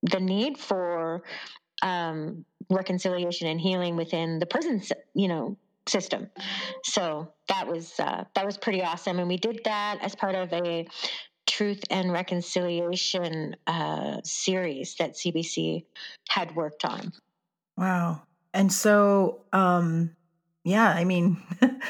[0.04, 1.24] the need for
[1.84, 4.82] um, reconciliation and healing within the prison,
[5.14, 6.30] you know, system.
[6.86, 10.52] So that was uh, that was pretty awesome, and we did that as part of
[10.54, 10.88] a
[11.46, 15.86] truth and reconciliation uh, series that CBC
[16.30, 17.12] had worked on.
[17.78, 18.24] Wow!
[18.54, 20.16] And so, um,
[20.64, 21.38] yeah, I mean.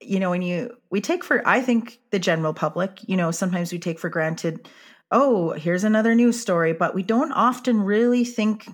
[0.00, 3.72] you know when you we take for i think the general public you know sometimes
[3.72, 4.68] we take for granted
[5.10, 8.68] oh here's another news story but we don't often really think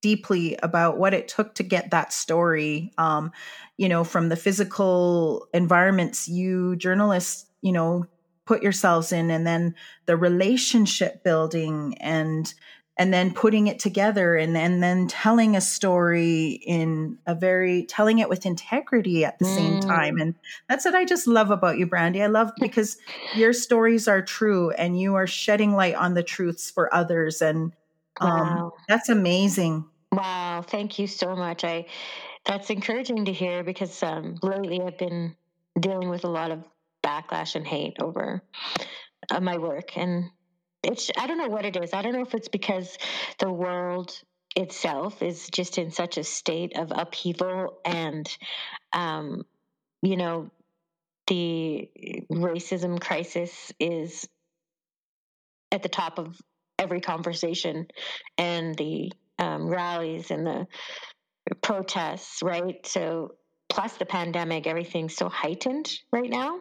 [0.00, 2.92] deeply about what it took to get that story.
[2.98, 3.32] Um,
[3.78, 8.04] you know from the physical environments you journalists you know
[8.44, 9.74] put yourselves in and then
[10.06, 12.52] the relationship building and
[13.00, 18.18] and then putting it together and, and then telling a story in a very telling
[18.18, 19.54] it with integrity at the mm.
[19.54, 20.18] same time.
[20.18, 20.34] And
[20.68, 22.98] that's what i just love about you brandi i love because
[23.36, 27.72] your stories are true and you are shedding light on the truths for others and
[28.20, 28.72] um, wow.
[28.88, 31.84] that's amazing wow thank you so much i
[32.44, 35.34] that's encouraging to hear because um, lately i've been
[35.78, 36.64] dealing with a lot of
[37.04, 38.42] backlash and hate over
[39.30, 40.30] uh, my work and
[40.82, 41.92] it's I don't know what it is.
[41.92, 42.98] I don't know if it's because
[43.38, 44.18] the world
[44.56, 48.28] itself is just in such a state of upheaval and
[48.92, 49.44] um,
[50.02, 50.50] you know
[51.26, 51.90] the
[52.32, 54.26] racism crisis is
[55.70, 56.40] at the top of
[56.78, 57.86] every conversation
[58.36, 60.66] and the um, rallies and the
[61.62, 62.86] protests right?
[62.86, 63.34] So
[63.68, 66.60] plus the pandemic everything's so heightened right now.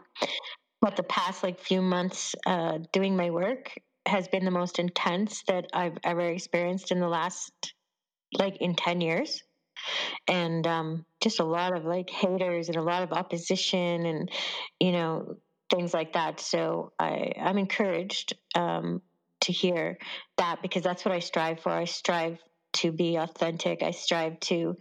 [0.81, 3.73] But the past like few months uh, doing my work
[4.05, 7.73] has been the most intense that I've ever experienced in the last
[8.37, 9.43] like in 10 years.
[10.27, 14.31] And um, just a lot of like haters and a lot of opposition and
[14.79, 15.37] you know
[15.69, 16.39] things like that.
[16.39, 19.01] So i i'm encouraged um,
[19.41, 19.97] to hear
[20.37, 21.71] that because that's what i strive for.
[21.71, 22.39] I strive
[22.73, 23.83] to be authentic.
[23.83, 24.77] I strive to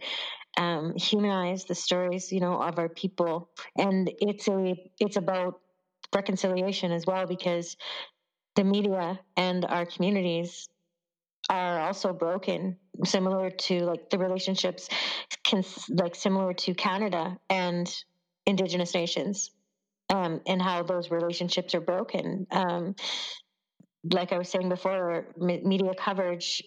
[0.57, 3.49] um, humanize the stories you know of our people.
[3.77, 5.59] And it's a it's about
[6.13, 7.77] reconciliation as well because
[8.55, 10.69] the media and our communities
[11.49, 14.89] are also broken similar to like the relationships
[15.43, 17.93] can like similar to canada and
[18.45, 19.51] indigenous nations
[20.09, 22.47] um, and how those relationships are broken.
[22.51, 22.95] Um,
[24.11, 26.63] like i was saying before media coverage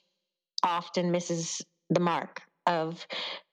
[0.62, 3.06] often misses the mark of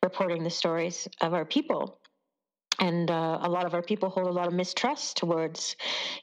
[0.03, 1.99] reporting the stories of our people.
[2.79, 5.75] And uh, a lot of our people hold a lot of mistrust towards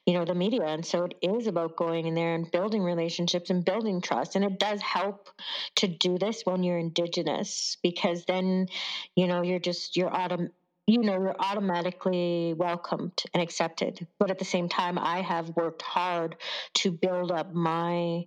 [0.07, 0.63] you know the media.
[0.67, 4.37] And so it is about going in there and building relationships and building trust.
[4.37, 5.31] And it does help
[5.77, 8.69] to do this when you're indigenous because then
[9.17, 10.51] you know you're just you're autom-
[10.87, 15.83] you know you're automatically welcomed and accepted but at the same time i have worked
[15.83, 16.37] hard
[16.75, 18.25] to build up my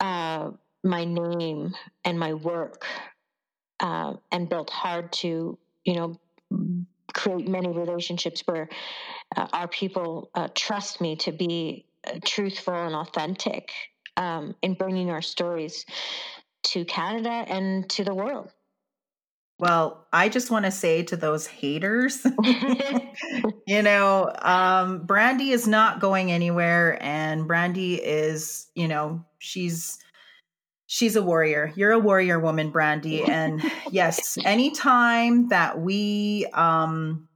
[0.00, 0.50] uh
[0.84, 2.86] my name and my work
[3.80, 6.18] uh, and built hard to you know
[7.12, 8.68] create many relationships where
[9.36, 13.72] uh, our people uh, trust me to be uh, truthful and authentic
[14.16, 15.84] um, in bringing our stories
[16.62, 18.50] to Canada and to the world.
[19.58, 22.26] Well, I just want to say to those haters,
[23.66, 29.98] you know, um, Brandi is not going anywhere, and Brandi is, you know, she's
[30.86, 31.72] she's a warrior.
[31.76, 33.28] You're a warrior woman, Brandi.
[33.28, 37.28] And yes, anytime that we um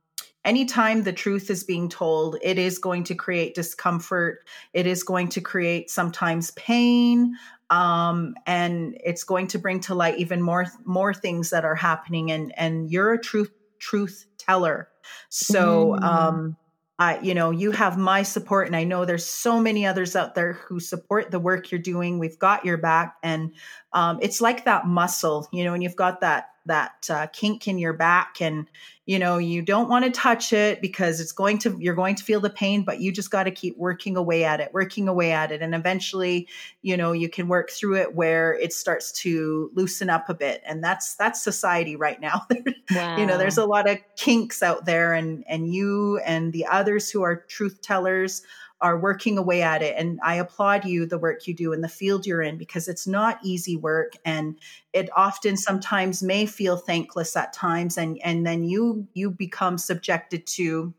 [0.44, 4.46] anytime the truth is being told, it is going to create discomfort.
[4.72, 7.34] It is going to create sometimes pain.
[7.70, 12.30] Um, and it's going to bring to light even more more things that are happening.
[12.32, 14.88] And and you're a truth truth teller.
[15.28, 16.02] So mm.
[16.02, 16.56] um
[17.00, 20.34] I, you know, you have my support, and I know there's so many others out
[20.34, 22.18] there who support the work you're doing.
[22.18, 23.54] We've got your back, and
[23.94, 27.78] um, it's like that muscle, you know, and you've got that that uh, kink in
[27.78, 28.68] your back, and
[29.06, 32.22] you know you don't want to touch it because it's going to you're going to
[32.22, 35.32] feel the pain but you just got to keep working away at it working away
[35.32, 35.62] at it.
[35.62, 36.46] And eventually
[36.82, 40.62] you know you can work through it where it starts to loosen up a bit.
[40.64, 42.46] And that's that's society right now.
[42.92, 43.18] Wow.
[43.18, 47.08] you know there's a lot of kinks out there and and you and the others
[47.08, 48.42] who are truth tellers
[48.82, 49.94] are working away at it.
[49.96, 53.06] And I applaud you, the work you do in the field you're in, because it's
[53.06, 54.14] not easy work.
[54.24, 54.58] And
[54.92, 57.98] it often sometimes may feel thankless at times.
[57.98, 60.94] And, and then you, you become subjected to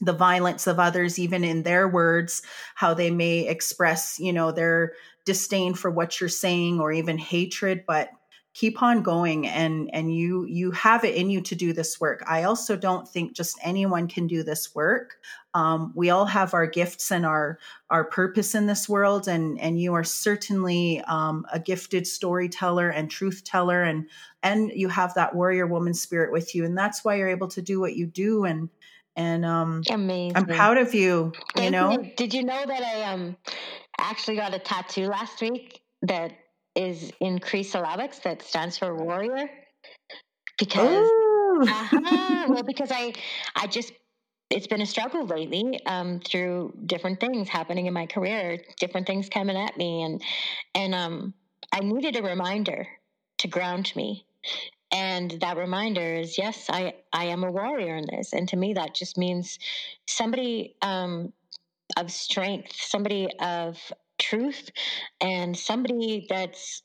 [0.00, 2.42] the violence of others, even in their words,
[2.76, 4.92] how they may express, you know, their
[5.24, 7.84] disdain for what you're saying or even hatred.
[7.86, 8.10] But
[8.58, 12.24] keep on going and and you you have it in you to do this work
[12.26, 15.18] i also don't think just anyone can do this work
[15.54, 19.80] um, we all have our gifts and our our purpose in this world and and
[19.80, 24.08] you are certainly um, a gifted storyteller and truth teller and
[24.42, 27.62] and you have that warrior woman spirit with you and that's why you're able to
[27.62, 28.68] do what you do and
[29.14, 30.36] and um Amazing.
[30.36, 32.12] i'm proud of you Thank you know you.
[32.16, 33.36] did you know that i um
[34.00, 36.32] actually got a tattoo last week that
[36.78, 39.50] is in Cree syllabics that stands for warrior.
[40.58, 41.08] Because
[41.62, 43.12] uh-huh, well, because I
[43.56, 43.92] I just
[44.50, 49.28] it's been a struggle lately um, through different things happening in my career, different things
[49.28, 50.22] coming at me, and
[50.74, 51.34] and um,
[51.72, 52.86] I needed a reminder
[53.38, 54.24] to ground me.
[54.90, 58.72] And that reminder is, yes, I I am a warrior in this, and to me
[58.74, 59.58] that just means
[60.06, 61.32] somebody um,
[61.96, 63.78] of strength, somebody of
[64.18, 64.70] truth
[65.20, 66.82] and somebody that's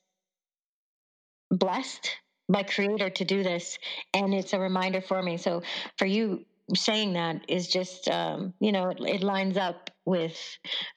[1.52, 2.10] blessed
[2.50, 3.78] by creator to do this
[4.14, 5.38] and it's a reminder for me.
[5.38, 5.64] So
[5.98, 10.38] for you saying that is just um, you know it, it lines up with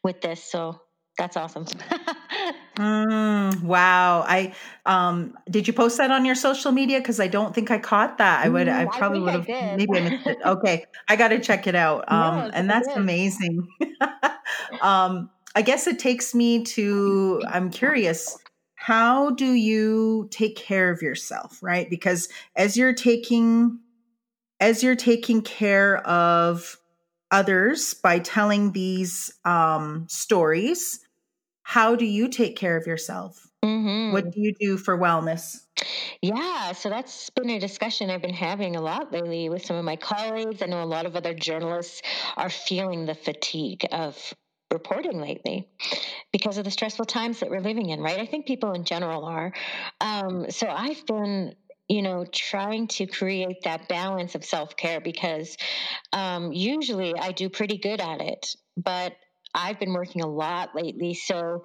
[0.02, 0.80] with this so
[1.18, 1.66] that's awesome.
[2.76, 4.22] Mm, wow.
[4.26, 6.98] I um did you post that on your social media?
[6.98, 8.44] Because i don't think i caught that.
[8.44, 10.38] I would i mm, probably would have maybe i missed it.
[10.44, 10.84] Okay.
[11.08, 12.04] I gotta check it out.
[12.12, 13.66] Um no, and that's amazing.
[14.80, 18.38] Um i guess it takes me to i'm curious
[18.76, 23.80] how do you take care of yourself right because as you're taking
[24.60, 26.78] as you're taking care of
[27.30, 31.00] others by telling these um, stories
[31.62, 34.12] how do you take care of yourself mm-hmm.
[34.12, 35.62] what do you do for wellness
[36.22, 39.84] yeah, so that's been a discussion I've been having a lot lately with some of
[39.84, 40.62] my colleagues.
[40.62, 42.00] I know a lot of other journalists
[42.36, 44.16] are feeling the fatigue of
[44.76, 45.68] reporting lately
[46.32, 48.18] because of the stressful times that we're living in, right?
[48.18, 49.52] I think people in general are.
[50.00, 51.54] Um, so I've been
[51.88, 55.56] you know, trying to create that balance of self care because
[56.12, 59.12] um, usually I do pretty good at it, but
[59.54, 61.14] I've been working a lot lately.
[61.14, 61.64] So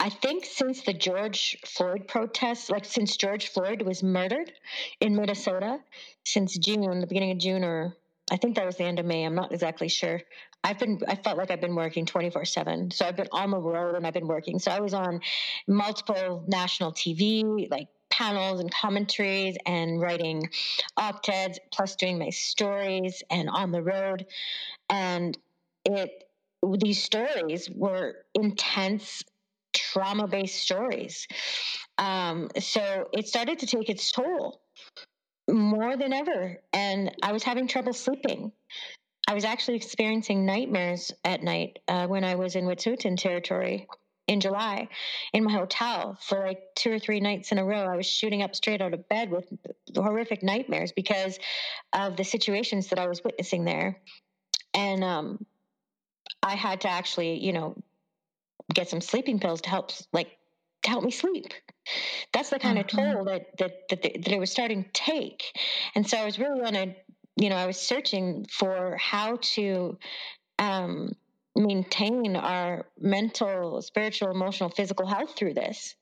[0.00, 4.52] I think since the George Floyd protests, like since George Floyd was murdered
[5.00, 5.78] in Minnesota,
[6.24, 7.96] since June, the beginning of June, or
[8.30, 10.20] I think that was the end of May, I'm not exactly sure.
[10.64, 12.92] I've been I felt like I've been working 24/7.
[12.92, 14.58] So I've been on the road and I've been working.
[14.58, 15.20] So I was on
[15.66, 20.48] multiple national TV like panels and commentaries and writing
[20.96, 24.26] op-eds plus doing my stories and on the road
[24.90, 25.38] and
[25.84, 26.24] it
[26.80, 29.22] these stories were intense
[29.72, 31.28] trauma-based stories
[31.98, 34.60] um, so it started to take its toll
[35.48, 38.50] more than ever and i was having trouble sleeping
[39.28, 43.86] I was actually experiencing nightmares at night uh, when I was in Wet'suwet'en territory
[44.26, 44.88] in July
[45.34, 47.84] in my hotel for like two or three nights in a row.
[47.84, 49.46] I was shooting up straight out of bed with
[49.94, 51.38] horrific nightmares because
[51.92, 54.00] of the situations that I was witnessing there.
[54.72, 55.44] And um,
[56.42, 57.76] I had to actually, you know,
[58.72, 60.38] get some sleeping pills to help, like,
[60.84, 61.52] to help me sleep.
[62.32, 62.98] That's the kind mm-hmm.
[62.98, 65.42] of toll that that that, that it was starting to take.
[65.94, 66.96] And so I was really on a
[67.40, 69.98] you know, I was searching for how to
[70.58, 71.12] um,
[71.54, 75.94] maintain our mental, spiritual, emotional, physical health through this.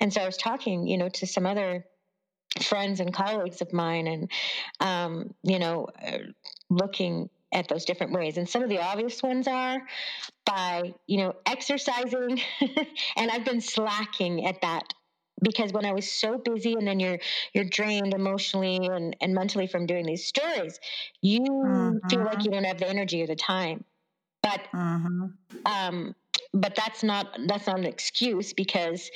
[0.00, 1.84] And so I was talking, you know, to some other
[2.62, 4.30] friends and colleagues of mine and,
[4.80, 6.18] um, you know, uh,
[6.70, 8.36] looking at those different ways.
[8.36, 9.82] And some of the obvious ones are
[10.44, 12.40] by, you know, exercising.
[13.16, 14.92] and I've been slacking at that
[15.44, 17.18] because when I was so busy and then you're
[17.52, 20.80] you're drained emotionally and, and mentally from doing these stories,
[21.20, 22.08] you mm-hmm.
[22.08, 22.40] feel like mm-hmm.
[22.42, 23.84] you don't have the energy or the time.
[24.42, 25.26] But mm-hmm.
[25.66, 26.14] um
[26.52, 29.10] but that's not that's not an excuse because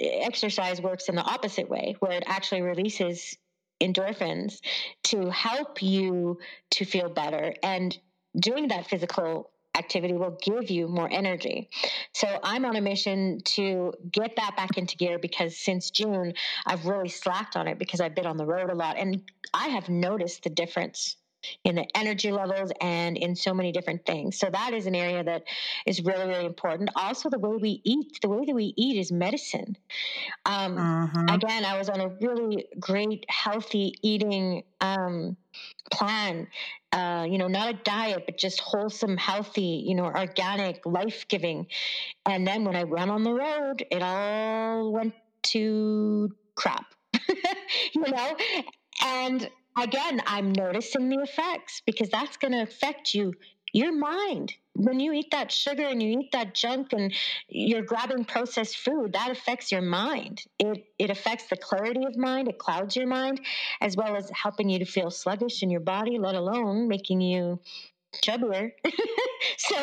[0.00, 3.36] exercise works in the opposite way where it actually releases
[3.82, 4.60] endorphins
[5.02, 6.38] to help you
[6.70, 7.98] to feel better and
[8.38, 11.68] doing that physical activity will give you more energy.
[12.12, 16.34] So I'm on a mission to get that back into gear because since June,
[16.66, 19.22] I've really slacked on it because I've been on the road a lot and
[19.52, 21.16] I have noticed the difference
[21.64, 24.38] in the energy levels and in so many different things.
[24.38, 25.44] So that is an area that
[25.86, 26.90] is really, really important.
[26.96, 29.76] Also, the way we eat, the way that we eat is medicine.
[30.46, 31.28] Um, mm-hmm.
[31.28, 35.36] Again, I was on a really great, healthy eating um,
[35.90, 36.48] plan
[36.94, 41.66] uh, you know, not a diet, but just wholesome, healthy, you know, organic, life giving.
[42.24, 45.14] And then when I went on the road, it all went
[45.54, 46.86] to crap,
[47.94, 48.36] you know?
[49.04, 53.34] And again, I'm noticing the effects because that's going to affect you
[53.72, 57.12] your mind when you eat that sugar and you eat that junk and
[57.48, 60.42] you're grabbing processed food that affects your mind.
[60.58, 62.48] It it affects the clarity of mind.
[62.48, 63.40] It clouds your mind
[63.80, 67.60] as well as helping you to feel sluggish in your body let alone making you
[68.22, 68.72] chubbier.
[69.58, 69.76] So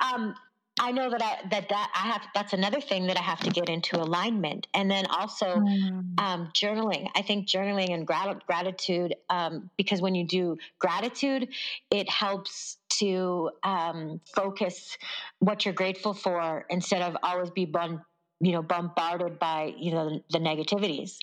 [0.00, 0.34] um,
[0.80, 3.50] I know that I that that I have that's another thing that I have to
[3.50, 6.18] get into alignment, and then also mm.
[6.18, 7.08] um, journaling.
[7.14, 11.48] I think journaling and grat- gratitude um, because when you do gratitude,
[11.90, 14.96] it helps to um, focus
[15.38, 18.02] what you're grateful for instead of always be bon-
[18.40, 21.18] you know bombarded by you know the, the negativities.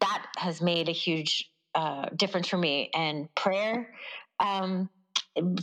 [0.00, 2.90] That has made a huge uh, difference for me.
[2.94, 3.94] And prayer,
[4.40, 4.90] um,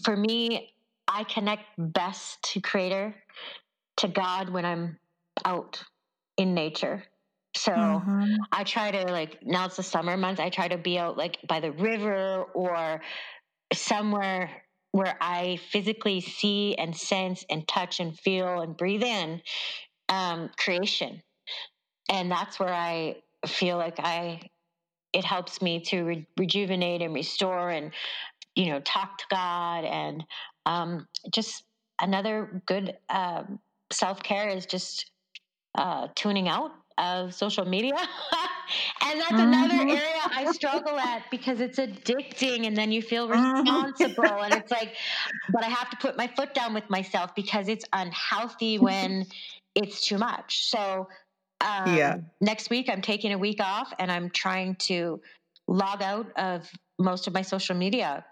[0.05, 0.71] for me,
[1.07, 3.15] I connect best to Creator,
[3.97, 4.97] to God when I'm
[5.43, 5.83] out
[6.37, 7.03] in nature.
[7.55, 8.35] So mm-hmm.
[8.51, 10.41] I try to like now it's the summer months.
[10.41, 13.01] I try to be out like by the river or
[13.73, 14.49] somewhere
[14.91, 19.41] where I physically see and sense and touch and feel and breathe in
[20.07, 21.21] um, creation.
[22.09, 24.39] And that's where I feel like I,
[25.11, 27.91] it helps me to re- rejuvenate and restore and,
[28.55, 29.83] you know, talk to God.
[29.83, 30.23] And
[30.65, 31.65] um, just
[31.99, 33.59] another good um,
[33.91, 35.11] self care is just
[35.77, 37.93] uh, tuning out of social media.
[39.05, 39.53] and that's mm-hmm.
[39.53, 43.61] another area I struggle at because it's addicting and then you feel mm-hmm.
[43.61, 44.23] responsible.
[44.23, 44.43] Mm-hmm.
[44.45, 44.95] and it's like,
[45.51, 49.25] but I have to put my foot down with myself because it's unhealthy when
[49.75, 50.69] it's too much.
[50.69, 51.07] So,
[51.61, 52.17] um, yeah.
[52.41, 55.21] next week I'm taking a week off and I'm trying to
[55.67, 56.69] log out of
[56.99, 58.25] most of my social media.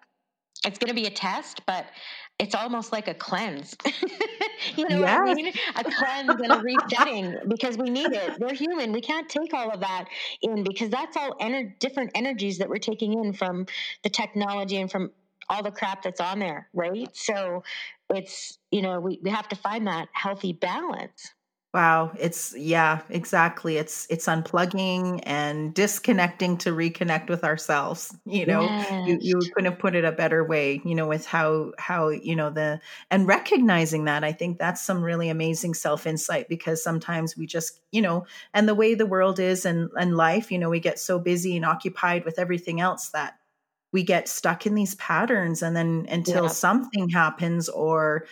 [0.65, 1.85] It's going to be a test, but
[2.39, 3.75] it's almost like a cleanse.
[4.75, 5.19] you know yes.
[5.19, 5.53] what I mean?
[5.75, 8.39] A cleanse and a resetting because we need it.
[8.39, 8.91] We're human.
[8.91, 10.05] We can't take all of that
[10.41, 13.67] in because that's all ener- different energies that we're taking in from
[14.03, 15.11] the technology and from
[15.49, 17.09] all the crap that's on there, right?
[17.15, 17.63] So
[18.09, 21.33] it's, you know, we, we have to find that healthy balance.
[21.73, 23.77] Wow, it's yeah, exactly.
[23.77, 28.15] It's it's unplugging and disconnecting to reconnect with ourselves.
[28.25, 29.07] You know, yes.
[29.07, 30.83] you, you couldn't have put it a better way.
[30.85, 34.23] You know, with how how you know the and recognizing that.
[34.23, 38.69] I think that's some really amazing self insight because sometimes we just you know, and
[38.69, 41.65] the way the world is and and life, you know, we get so busy and
[41.65, 43.39] occupied with everything else that
[43.91, 46.49] we get stuck in these patterns and then until yeah.
[46.49, 48.27] something happens or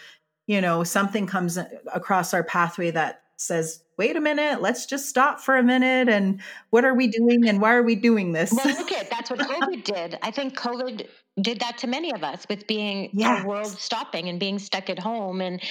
[0.45, 1.57] you know something comes
[1.93, 6.09] across our pathway that says, wait a minute, let's just stop for a minute.
[6.09, 7.47] And what are we doing?
[7.47, 8.51] And why are we doing this?
[8.51, 10.17] Well, look at that's what COVID did.
[10.21, 11.07] I think COVID
[11.39, 13.39] did that to many of us with being yes.
[13.39, 15.61] our world stopping and being stuck at home and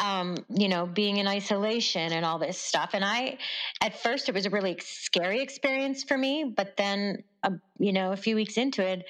[0.00, 3.36] um, you know being in isolation and all this stuff and i
[3.82, 7.50] at first it was a really scary experience for me but then uh,
[7.80, 9.04] you know a few weeks into it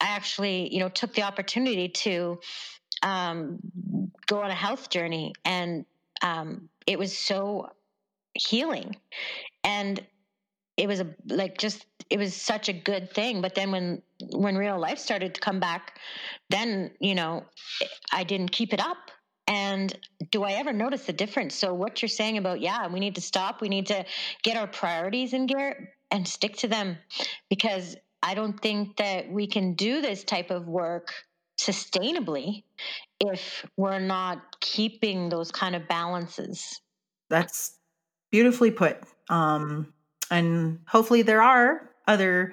[0.00, 2.40] i actually you know took the opportunity to
[3.02, 3.58] um,
[4.26, 5.84] go on a health journey and
[6.22, 7.70] um, it was so
[8.34, 8.96] healing.
[9.62, 10.04] And
[10.76, 13.40] it was a like just it was such a good thing.
[13.40, 15.98] But then when when real life started to come back
[16.50, 17.44] then you know
[18.12, 19.10] i didn't keep it up.
[19.46, 19.96] And
[20.30, 21.54] do i ever notice the difference?
[21.54, 24.04] So what you're saying about yeah we need to stop we need to
[24.42, 26.98] get our priorities in gear and stick to them.
[27.48, 31.12] Because i don't think that we can do this type of work
[31.66, 32.62] sustainably
[33.20, 36.80] if we're not keeping those kind of balances
[37.30, 37.78] that's
[38.30, 38.98] beautifully put.
[39.28, 39.92] Um,
[40.30, 42.52] and hopefully there are other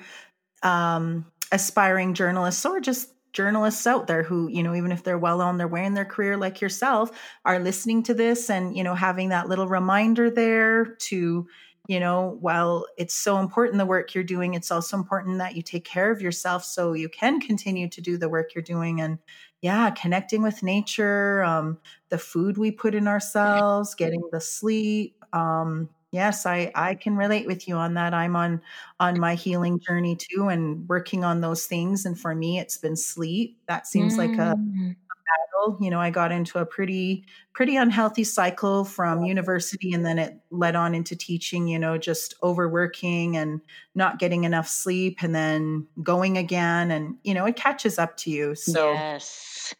[0.64, 5.42] um, aspiring journalists or just journalists out there who, you know, even if they're well
[5.42, 7.12] on their way in their career like yourself,
[7.46, 11.48] are listening to this and, you know, having that little reminder there to,
[11.92, 15.62] you know, while it's so important the work you're doing, it's also important that you
[15.62, 19.20] take care of yourself so you can continue to do the work you're doing and
[19.60, 21.78] yeah, connecting with nature, um,
[22.08, 25.18] the food we put in ourselves, getting the sleep.
[25.34, 28.14] Um, yes, I I can relate with you on that.
[28.14, 28.62] I'm on
[29.02, 32.06] on my healing journey too, and working on those things.
[32.06, 33.58] And for me, it's been sleep.
[33.68, 34.18] That seems mm.
[34.18, 34.96] like a mm
[35.32, 35.78] battle.
[35.82, 40.40] You know, I got into a pretty pretty unhealthy cycle from university and then it
[40.52, 43.62] led on into teaching, you know, just overworking and
[43.96, 48.30] not getting enough sleep and then going again and you know, it catches up to
[48.30, 48.56] you.
[48.56, 49.74] So Yes.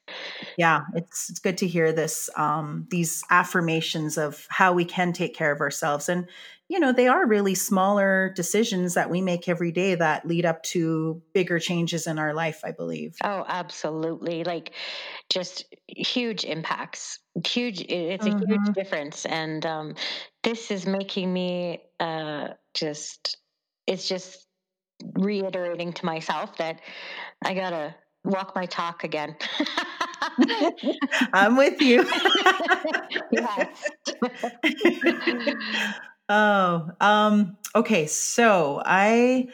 [0.58, 5.36] Yeah, it's it's good to hear this um these affirmations of how we can take
[5.36, 6.28] care of ourselves and
[6.72, 10.64] you know, they are really smaller decisions that we make every day that lead up
[10.64, 13.18] to bigger changes in our life, I believe.
[13.22, 14.46] Oh, absolutely.
[14.46, 14.72] Like
[15.30, 17.20] just huge impacts.
[17.46, 18.50] Huge it's a mm-hmm.
[18.50, 19.26] huge difference.
[19.26, 19.96] And um
[20.44, 23.36] this is making me uh just
[23.86, 24.48] it's just
[25.16, 26.80] reiterating to myself that
[27.44, 27.94] I gotta
[28.24, 29.36] walk my talk again.
[31.34, 32.06] I'm with you.
[36.34, 38.08] Oh, um, okay.
[38.08, 39.50] So I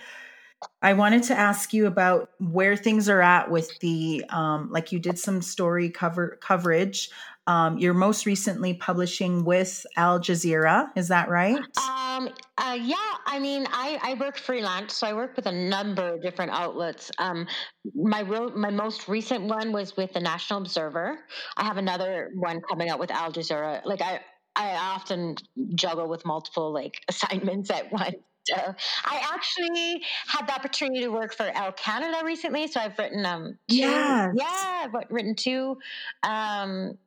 [0.79, 4.99] I wanted to ask you about where things are at with the um, like you
[4.99, 7.09] did some story cover coverage.
[7.47, 11.55] Um, you're most recently publishing with Al Jazeera, is that right?
[11.55, 16.15] Um, uh, yeah, I mean, I, I work freelance, so I work with a number
[16.15, 17.09] of different outlets.
[17.19, 17.47] Um,
[17.95, 21.19] my real, my most recent one was with the National Observer.
[21.55, 23.85] I have another one coming out with Al Jazeera.
[23.85, 24.19] Like I,
[24.57, 25.35] I often
[25.75, 28.15] juggle with multiple like assignments at once.
[28.45, 33.25] So I actually had the opportunity to work for Elle Canada recently, so I've written
[33.25, 34.33] um two, yes.
[34.35, 35.77] yeah, I've written two
[36.23, 36.97] um,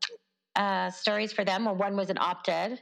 [0.55, 1.65] uh, stories for them.
[1.65, 2.79] Well, one was an op-ed.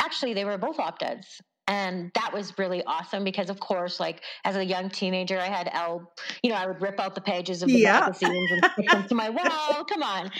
[0.00, 1.42] Actually, they were both op-eds,
[1.72, 5.70] and that was really awesome because of course like as a young teenager i had
[5.72, 6.12] Elle
[6.42, 8.00] you know i would rip out the pages of the yeah.
[8.00, 10.30] magazines and stick them to my wall come on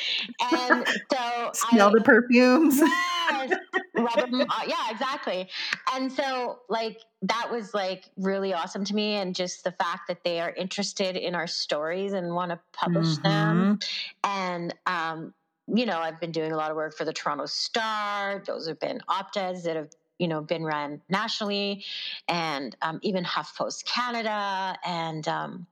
[0.53, 2.79] and so smell I, the perfumes
[3.31, 3.51] yes,
[3.95, 5.49] them, uh, yeah exactly
[5.95, 10.25] and so like that was like really awesome to me and just the fact that
[10.25, 13.23] they are interested in our stories and want to publish mm-hmm.
[13.23, 13.79] them
[14.23, 15.33] and um
[15.75, 18.43] you know, I've been doing a lot of work for the Toronto Star.
[18.45, 19.91] Those have been op-eds that have
[20.23, 21.85] you know been run nationally
[22.29, 25.67] and um, even huffpost canada and um,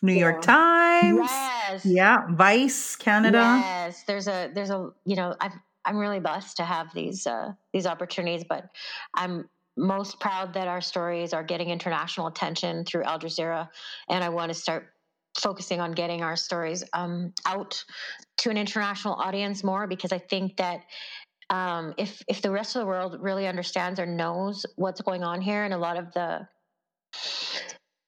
[0.00, 1.18] new york know, times.
[1.18, 1.84] yes.
[1.84, 3.60] Yeah vice canada.
[3.62, 5.50] Yes there's a there's a you know i
[5.84, 8.70] i'm really blessed to have these uh, these opportunities but
[9.14, 13.68] i'm most proud that our stories are getting international attention through al jazeera
[14.08, 14.86] and i want to start
[15.36, 17.84] focusing on getting our stories um, out
[18.36, 20.80] to an international audience more because i think that
[21.50, 25.40] um, if if the rest of the world really understands or knows what's going on
[25.40, 26.46] here and a lot of the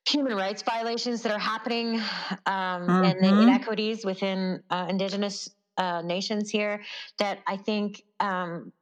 [0.09, 2.03] human rights violations that are happening um,
[2.47, 3.05] mm-hmm.
[3.05, 3.43] and the mm-hmm.
[3.43, 6.83] inequities within uh, indigenous uh, nations here
[7.19, 8.73] that i think um,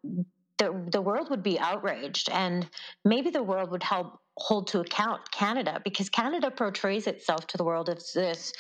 [0.59, 2.69] the, the world would be outraged and
[3.05, 7.65] maybe the world would help hold to account canada because canada portrays itself to the
[7.65, 8.53] world as this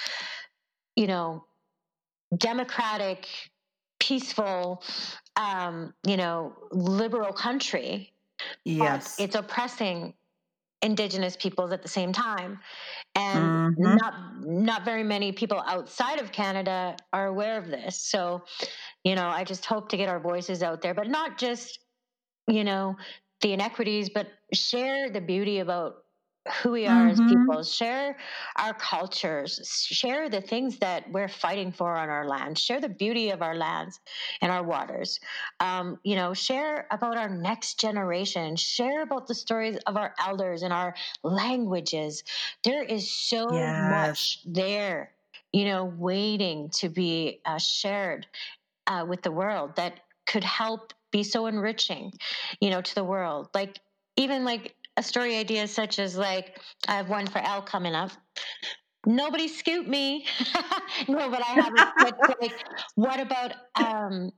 [0.97, 1.45] you know
[2.37, 3.29] democratic
[4.07, 4.83] peaceful
[5.37, 8.13] um, you know, liberal country.
[8.65, 9.17] Yes.
[9.19, 10.13] it's oppressing
[10.83, 12.59] indigenous peoples at the same time
[13.15, 13.97] and mm-hmm.
[13.97, 18.43] not not very many people outside of canada are aware of this so
[19.03, 21.79] you know i just hope to get our voices out there but not just
[22.49, 22.95] you know
[23.41, 26.04] the inequities but share the beauty about
[26.63, 27.23] who we are mm-hmm.
[27.23, 28.17] as people, share
[28.57, 33.31] our cultures, share the things that we're fighting for on our land, share the beauty
[33.31, 34.01] of our lands
[34.43, 35.21] and our waters.
[35.61, 40.63] Um, you know, share about our next generation, share about the stories of our elders
[40.63, 42.25] and our languages.
[42.63, 43.91] There is so yes.
[43.91, 45.13] much there,
[45.53, 48.27] you know, waiting to be uh, shared
[48.87, 52.13] uh, with the world that could help be so enriching,
[52.61, 53.49] you know, to the world.
[53.55, 53.79] Like,
[54.17, 58.11] even like story idea such as like I have one for Elle coming up.
[59.07, 60.27] Nobody scoop me.
[61.09, 62.65] no, but I have a like
[62.95, 64.33] what about um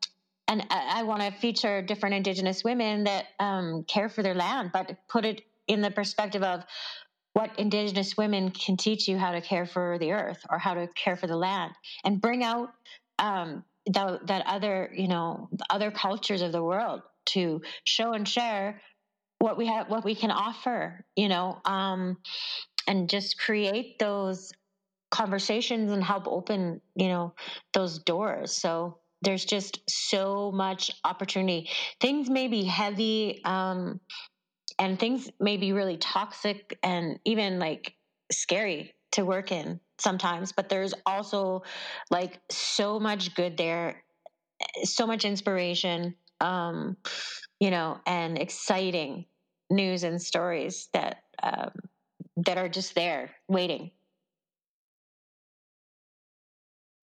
[0.49, 4.71] and I, I want to feature different indigenous women that um, care for their land,
[4.73, 6.65] but put it in the perspective of
[7.33, 10.89] what indigenous women can teach you how to care for the earth or how to
[10.95, 11.73] care for the land
[12.05, 12.71] and bring out
[13.19, 18.81] um, the, that other you know other cultures of the world to show and share
[19.39, 22.16] what we have what we can offer you know um
[22.87, 24.53] and just create those
[25.11, 27.34] conversations and help open you know
[27.72, 28.53] those doors.
[28.53, 31.70] So there's just so much opportunity.
[32.01, 34.01] Things may be heavy um
[34.78, 37.95] and things may be really toxic and even like
[38.30, 41.62] scary to work in sometimes but there's also
[42.11, 44.03] like so much good there
[44.82, 46.14] so much inspiration.
[46.41, 46.97] Um
[47.61, 49.27] you know, and exciting
[49.71, 51.71] news and stories that um,
[52.37, 53.91] that are just there waiting.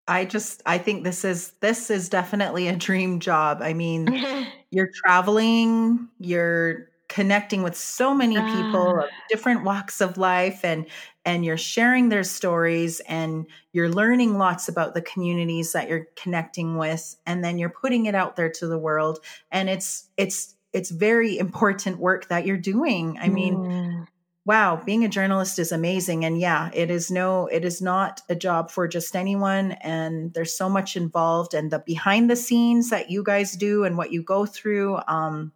[0.08, 3.60] I just I think this is this is definitely a dream job.
[3.62, 4.24] I mean,
[4.70, 9.08] you're traveling, you're connecting with so many people of ah.
[9.28, 10.86] different walks of life and
[11.26, 16.78] and you're sharing their stories and you're learning lots about the communities that you're connecting
[16.78, 19.18] with and then you're putting it out there to the world
[19.50, 24.06] and it's it's it's very important work that you're doing i mean mm.
[24.46, 28.34] wow being a journalist is amazing and yeah it is no it is not a
[28.34, 33.10] job for just anyone and there's so much involved and the behind the scenes that
[33.10, 35.52] you guys do and what you go through um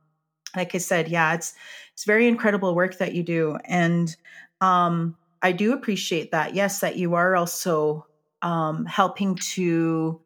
[0.57, 1.55] like I said, yeah, it's
[1.93, 4.15] it's very incredible work that you do, and
[4.61, 6.55] um, I do appreciate that.
[6.55, 8.07] Yes, that you are also
[8.43, 10.21] um, helping to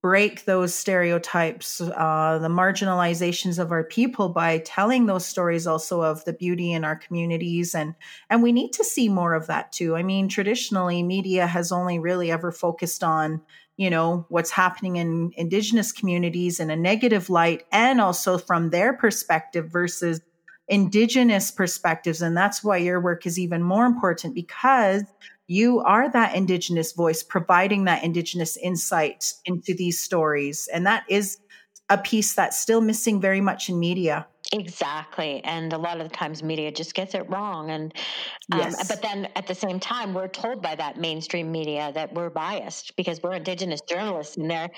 [0.00, 6.24] break those stereotypes, uh, the marginalizations of our people by telling those stories also of
[6.24, 7.94] the beauty in our communities, and
[8.30, 9.96] and we need to see more of that too.
[9.96, 13.40] I mean, traditionally, media has only really ever focused on
[13.78, 18.92] you know what's happening in indigenous communities in a negative light and also from their
[18.92, 20.20] perspective versus
[20.68, 22.20] indigenous perspectives.
[22.20, 25.04] And that's why your work is even more important because
[25.46, 30.68] you are that indigenous voice providing that indigenous insight into these stories.
[30.74, 31.38] And that is
[31.88, 35.44] a piece that's still missing very much in media Exactly.
[35.44, 37.70] And a lot of the times media just gets it wrong.
[37.70, 37.92] And,
[38.52, 38.88] um, yes.
[38.88, 42.96] but then at the same time, we're told by that mainstream media that we're biased
[42.96, 44.70] because we're Indigenous journalists and they're,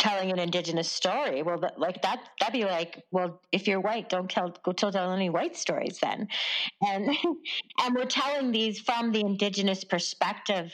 [0.00, 4.08] telling an indigenous story well that, like that that'd be like well if you're white
[4.08, 6.26] don't tell go tell, tell any white stories then
[6.80, 7.06] and
[7.82, 10.72] and we're telling these from the indigenous perspective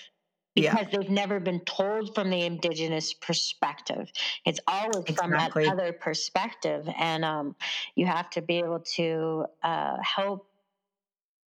[0.57, 0.99] because yeah.
[0.99, 4.11] they've never been told from the indigenous perspective
[4.45, 5.15] it's always exactly.
[5.15, 7.55] from that other perspective and um,
[7.95, 10.49] you have to be able to uh, help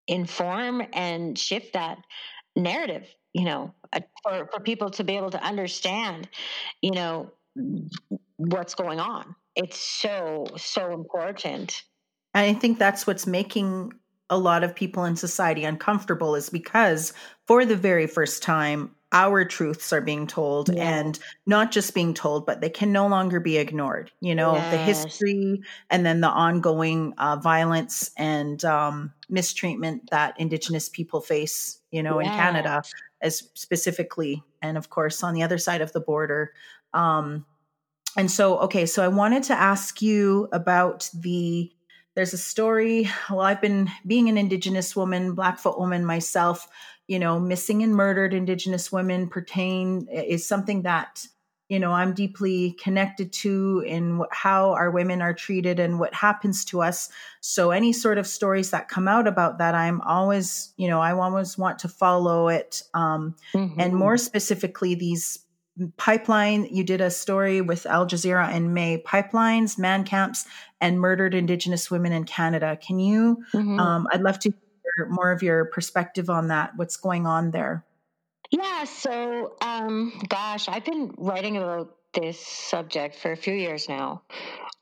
[0.07, 1.99] inform and shift that
[2.55, 6.29] narrative you know uh, for, for people to be able to understand
[6.81, 7.33] you know
[8.37, 9.35] what's going on.
[9.57, 11.83] It's so, so important.
[12.35, 13.93] And I think that's what's making
[14.31, 17.13] a lot of people in society uncomfortable is because
[17.47, 20.99] for the very first time, our truths are being told yeah.
[20.99, 24.11] and not just being told, but they can no longer be ignored.
[24.21, 24.71] You know, yes.
[24.71, 31.79] the history and then the ongoing uh, violence and um, mistreatment that Indigenous people face,
[31.91, 32.29] you know, yes.
[32.29, 32.83] in Canada,
[33.23, 36.53] as specifically, and of course on the other side of the border.
[36.93, 37.47] Um,
[38.17, 41.73] and so, okay, so I wanted to ask you about the.
[42.15, 43.09] There's a story.
[43.31, 46.67] Well, I've been being an Indigenous woman, Blackfoot woman myself.
[47.09, 51.27] You know, missing and murdered Indigenous women pertain is something that
[51.69, 56.15] you know i'm deeply connected to in what, how our women are treated and what
[56.15, 57.09] happens to us
[57.41, 61.13] so any sort of stories that come out about that i'm always you know i
[61.13, 63.79] always want to follow it um, mm-hmm.
[63.79, 65.41] and more specifically these
[65.97, 70.45] pipeline you did a story with al jazeera in may pipelines man camps
[70.81, 73.79] and murdered indigenous women in canada can you mm-hmm.
[73.79, 74.53] um, i'd love to
[75.07, 77.85] more of your perspective on that what's going on there
[78.51, 84.23] yeah so um, gosh i've been writing about this subject for a few years now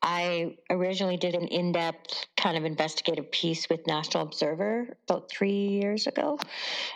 [0.03, 5.67] I originally did an in depth kind of investigative piece with National Observer about three
[5.67, 6.39] years ago,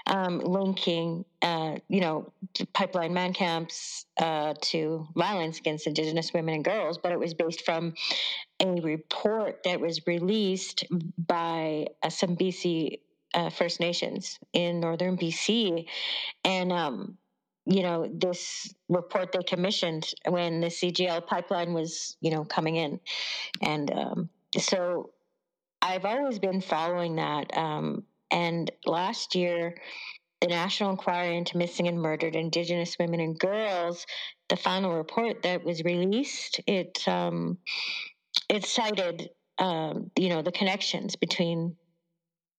[0.06, 2.32] um, linking, uh, you know,
[2.72, 6.98] pipeline man camps uh, to violence against Indigenous women and girls.
[6.98, 7.94] But it was based from
[8.60, 10.84] a report that was released
[11.18, 13.00] by uh, some BC
[13.34, 15.86] uh, First Nations in northern BC.
[16.44, 17.18] And um,
[17.66, 23.00] you know this report they commissioned when the CGL pipeline was you know coming in,
[23.60, 24.28] and um,
[24.58, 25.10] so
[25.82, 27.56] I've always been following that.
[27.56, 29.76] Um, and last year,
[30.40, 34.06] the National Inquiry into Missing and Murdered Indigenous Women and Girls,
[34.48, 37.58] the final report that was released, it um,
[38.48, 41.76] it cited um, you know the connections between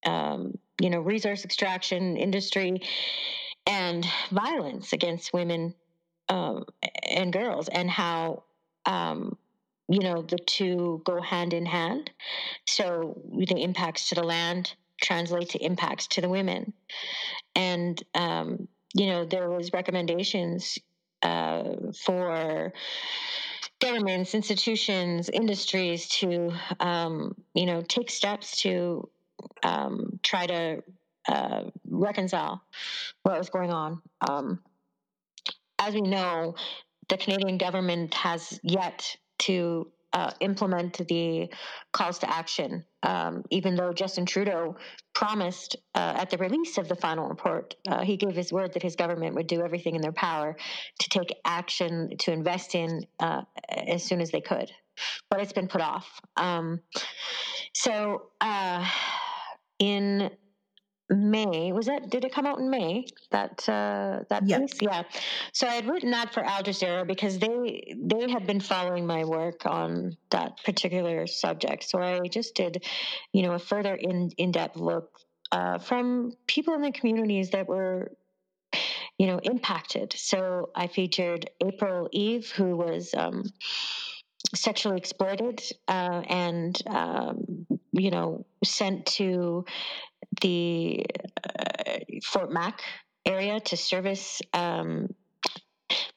[0.06, 2.82] um, you know resource extraction industry
[3.68, 5.76] and violence against women
[6.30, 6.66] um,
[7.10, 8.44] and girls, and how
[8.86, 9.38] um,
[9.88, 12.12] you know the two go hand in hand.
[12.66, 16.74] So the impacts to the land translate to impacts to the women,
[17.56, 20.80] and um, you know there was recommendations
[21.22, 21.64] uh,
[22.04, 22.74] for
[23.80, 29.10] governments, institutions, industries to um, you know take steps to
[29.64, 30.84] um, try to
[31.28, 32.62] uh, reconcile
[33.24, 34.02] what was going on.
[34.30, 34.60] Um,
[35.80, 36.56] as we know,
[37.10, 41.50] the Canadian government has yet to uh, implement the
[41.94, 44.76] calls to action, um, even though Justin Trudeau
[45.14, 48.84] promised uh, at the release of the final report, uh, he gave his word that
[48.84, 50.56] his government would do everything in their power
[51.00, 54.72] to take action to invest in uh, as soon as they could.
[55.30, 56.20] But it's been put off.
[56.36, 56.82] Um,
[57.74, 58.86] so, uh,
[59.82, 60.30] in
[61.10, 62.10] May was that?
[62.10, 63.06] Did it come out in May?
[63.32, 64.60] That uh, that yeah.
[64.60, 65.04] piece, yeah.
[65.52, 69.26] So I had written that for Al Jazeera because they they had been following my
[69.26, 71.84] work on that particular subject.
[71.84, 72.86] So I just did,
[73.34, 75.20] you know, a further in in depth look
[75.52, 78.12] uh, from people in the communities that were
[79.18, 83.44] you know impacted so i featured april eve who was um,
[84.54, 89.66] sexually exploited uh, and um, you know sent to
[90.42, 91.06] the
[91.48, 92.82] uh, Fort Mac
[93.26, 95.14] area to service um,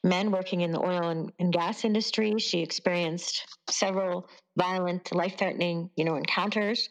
[0.03, 2.35] men working in the oil and, and, gas industry.
[2.39, 6.89] She experienced several violent, life-threatening, you know, encounters,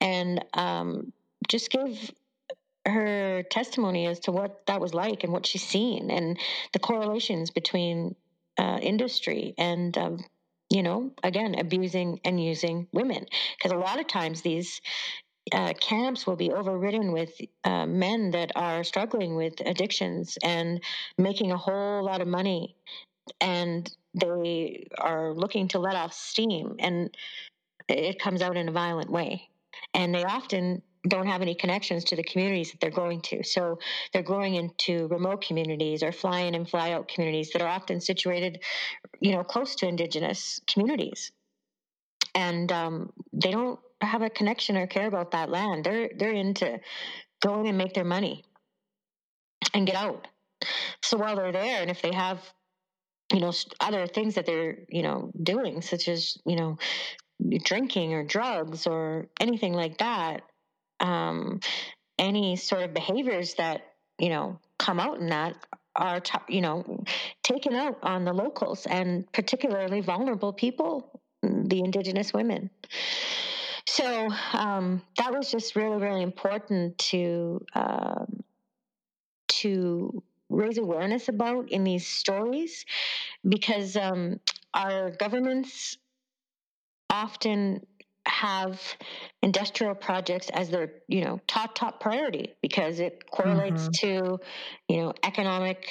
[0.00, 1.12] and um,
[1.48, 2.10] just gave
[2.86, 6.38] her testimony as to what that was like and what she's seen, and
[6.72, 8.14] the correlations between
[8.58, 10.24] uh, industry and um,
[10.70, 13.26] you know, again, abusing and using women.
[13.56, 14.80] Because a lot of times these
[15.52, 17.32] uh, camps will be overridden with
[17.64, 20.82] uh, men that are struggling with addictions and
[21.18, 22.76] making a whole lot of money.
[23.40, 27.14] And they are looking to let off steam, and
[27.88, 29.48] it comes out in a violent way.
[29.94, 33.42] And they often don't have any connections to the communities that they're going to.
[33.42, 33.78] So
[34.12, 38.00] they're going into remote communities or fly in and fly out communities that are often
[38.00, 38.62] situated,
[39.20, 41.32] you know, close to indigenous communities.
[42.34, 45.84] And um, they don't have a connection or care about that land.
[45.84, 46.80] They're they're into
[47.40, 48.44] go in and make their money
[49.74, 50.28] and get out.
[51.02, 52.40] So while they're there, and if they have,
[53.32, 56.78] you know, other things that they're, you know, doing, such as, you know,
[57.64, 60.42] drinking or drugs or anything like that,
[61.06, 61.60] um,
[62.18, 63.78] any sort of behaviors that,
[64.18, 65.54] you know, come out in that
[65.94, 67.04] are, you know,
[67.42, 72.70] taken out on the locals and particularly vulnerable people, the Indigenous women.
[73.88, 78.42] So um, that was just really, really important to um,
[79.62, 82.84] to raise awareness about in these stories,
[83.42, 84.40] because um,
[84.74, 85.96] our governments
[87.08, 87.86] often
[88.26, 88.80] have
[89.42, 94.06] industrial projects as their you know top top priority because it correlates mm-hmm.
[94.06, 94.40] to
[94.88, 95.88] you know economic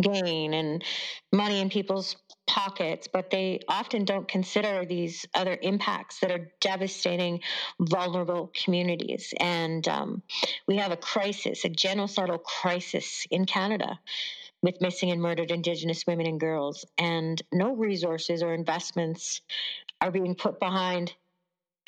[0.00, 0.84] gain and
[1.32, 2.16] money in people's
[2.46, 7.40] pockets, but they often don't consider these other impacts that are devastating
[7.80, 9.34] vulnerable communities.
[9.38, 10.22] And um,
[10.66, 13.98] we have a crisis, a genocidal crisis in Canada
[14.62, 19.40] with missing and murdered Indigenous women and girls, and no resources or investments
[20.00, 21.14] are being put behind.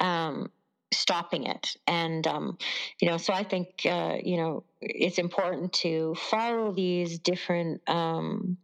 [0.01, 0.51] Um,
[0.93, 2.59] stopping it and um,
[3.01, 8.59] you know so i think uh, you know it's important to follow these different um,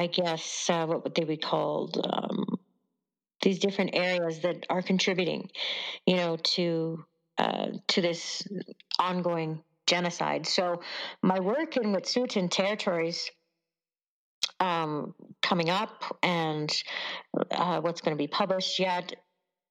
[0.00, 2.00] I guess uh, what would they be called?
[2.02, 2.58] Um,
[3.42, 5.50] these different areas that are contributing,
[6.06, 7.04] you know, to
[7.36, 8.42] uh, to this
[8.98, 10.46] ongoing genocide.
[10.46, 10.80] So
[11.22, 13.30] my work in Wet'suwet'en territories
[14.58, 16.70] um, coming up and
[17.50, 19.14] uh, what's going to be published yet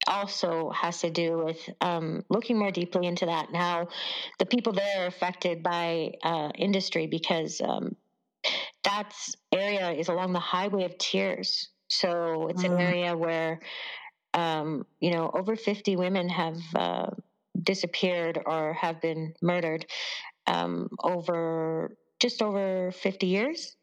[0.06, 3.86] also has to do with um, looking more deeply into that now
[4.38, 7.94] the people there are affected by uh, industry because um,
[8.84, 9.12] that
[9.52, 11.68] area is along the highway of tears.
[11.88, 12.72] So it's mm.
[12.72, 13.60] an area where,
[14.34, 17.10] um, you know, over 50 women have uh,
[17.62, 19.86] disappeared or have been murdered
[20.46, 23.76] um, over just over 50 years.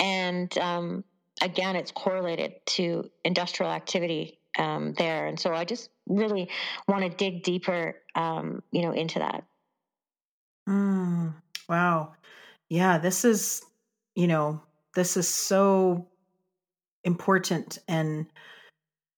[0.00, 1.04] And um,
[1.40, 5.26] again, it's correlated to industrial activity um, there.
[5.26, 6.48] And so I just really
[6.88, 9.44] want to dig deeper, um, you know, into that.
[10.68, 11.34] Mm,
[11.68, 12.14] wow.
[12.68, 13.62] Yeah, this is
[14.14, 14.62] you know,
[14.94, 16.08] this is so
[17.04, 18.26] important and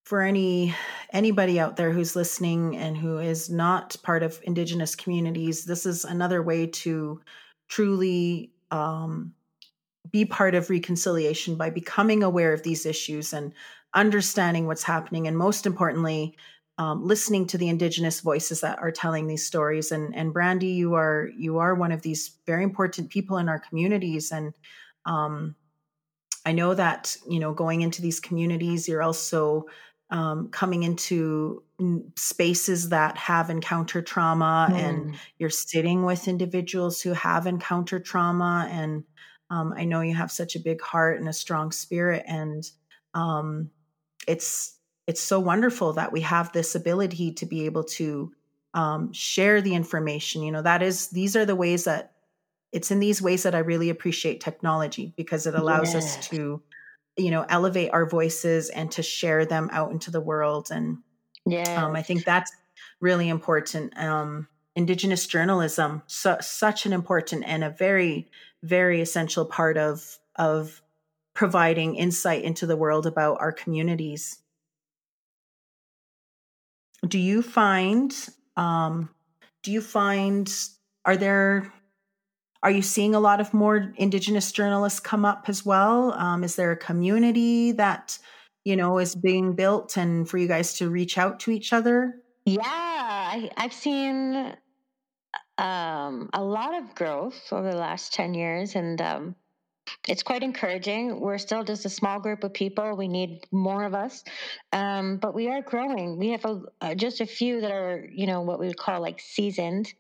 [0.05, 0.75] for any
[1.13, 6.05] anybody out there who's listening and who is not part of indigenous communities this is
[6.05, 7.21] another way to
[7.69, 9.33] truly um,
[10.11, 13.53] be part of reconciliation by becoming aware of these issues and
[13.95, 16.37] understanding what's happening and most importantly
[16.79, 20.95] um, listening to the indigenous voices that are telling these stories and and brandi you
[20.95, 24.55] are you are one of these very important people in our communities and
[25.07, 25.57] um,
[26.49, 29.67] I know that you know going into these communities, you're also
[30.11, 31.63] um, coming into
[32.17, 34.77] spaces that have encountered trauma, mm.
[34.77, 38.67] and you're sitting with individuals who have encountered trauma.
[38.71, 39.05] And
[39.51, 42.65] um, I know you have such a big heart and a strong spirit, and
[43.13, 43.71] um,
[44.27, 44.75] it's
[45.07, 48.31] it's so wonderful that we have this ability to be able to
[48.75, 50.43] um, share the information.
[50.43, 52.13] You know, that is these are the ways that
[52.73, 56.61] it's in these ways that I really appreciate technology because it allows us to,
[57.17, 60.69] you know, elevate our voices and to share them out into the world.
[60.71, 60.99] And
[61.47, 62.53] yeah, um, I think that's
[63.01, 63.99] really important.
[63.99, 68.31] Um, Indigenous journalism, so, such an important and a very,
[68.63, 70.83] very essential part of of
[71.39, 74.39] providing insight into the world about our communities.
[77.07, 78.13] Do you find?
[78.57, 79.11] Um,
[79.63, 80.53] do you find?
[81.05, 81.73] Are there
[82.65, 86.57] are you seeing a lot of more indigenous journalists come up as well um, is
[86.57, 88.19] there a community that
[88.65, 92.17] you know is being built and for you guys to reach out to each other
[92.47, 94.57] yeah I, have seen
[95.57, 99.37] um, a lot of growth over the last 10 years and um,
[100.07, 101.21] it's quite encouraging.
[101.21, 102.97] We're still just a small group of people.
[102.97, 104.25] We need more of us,
[104.73, 106.19] um, but we are growing.
[106.19, 109.01] We have a, uh, just a few that are, you know, what we would call
[109.01, 109.93] like seasoned,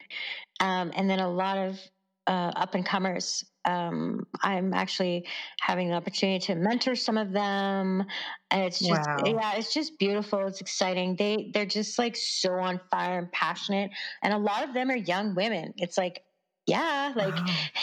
[0.60, 1.78] um, and then a lot of
[2.26, 3.44] uh, up and comers.
[3.64, 5.26] Um, I'm actually
[5.60, 8.04] having the opportunity to mentor some of them.
[8.50, 9.16] And it's just, wow.
[9.26, 10.46] yeah, it's just beautiful.
[10.46, 11.16] It's exciting.
[11.16, 13.90] They, they're just like so on fire and passionate.
[14.22, 15.74] And a lot of them are young women.
[15.76, 16.22] It's like,
[16.68, 17.34] yeah, like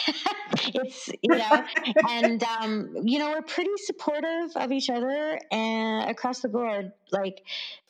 [0.74, 1.64] it's, you know,
[2.08, 7.42] and, um, you know, we're pretty supportive of each other and across the board, like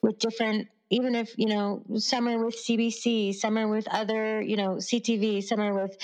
[0.02, 4.56] with different even if you know some are with cbc some are with other you
[4.56, 5.96] know ctv some are with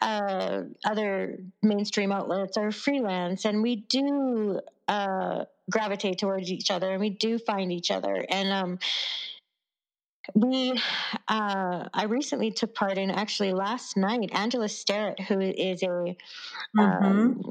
[0.00, 7.00] uh, other mainstream outlets or freelance and we do uh, gravitate towards each other and
[7.00, 8.78] we do find each other and um,
[10.34, 10.72] we
[11.28, 16.80] uh, i recently took part in actually last night angela sterritt who is a mm-hmm.
[16.80, 17.44] um,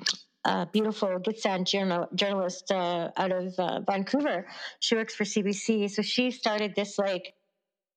[0.45, 4.47] a beautiful Gitxsan journal, journalist uh, out of uh, Vancouver.
[4.80, 5.91] She works for CBC.
[5.91, 7.34] So she started this like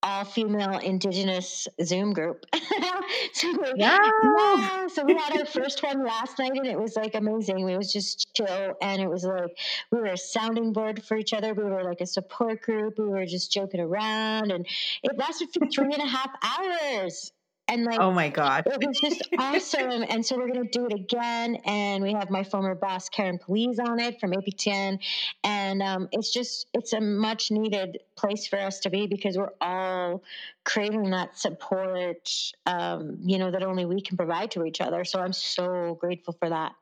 [0.02, 2.46] all female indigenous Zoom group.
[3.32, 3.98] so, yeah.
[4.36, 4.86] yeah.
[4.88, 7.68] So we had our first one last night and it was like amazing.
[7.68, 9.56] It was just chill and it was like
[9.90, 11.54] we were a sounding board for each other.
[11.54, 12.98] We were like a support group.
[12.98, 14.66] We were just joking around and
[15.02, 17.32] it lasted for three and a half hours.
[17.70, 18.66] And like, oh my God.
[18.66, 20.04] It was just awesome.
[20.08, 21.56] And so we're going to do it again.
[21.64, 24.98] And we have my former boss, Karyn Pugliese, on it from APTN.
[25.44, 29.52] And um, it's just, it's a much needed place for us to be because we're
[29.60, 30.24] all
[30.64, 32.28] craving that support,
[32.66, 35.04] um, you know, that only we can provide to each other.
[35.04, 36.72] So I'm so grateful for that.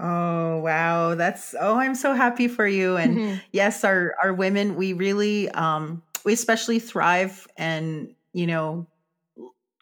[0.00, 3.36] Oh wow, that's oh I'm so happy for you and mm-hmm.
[3.50, 8.86] yes our our women we really um we especially thrive and you know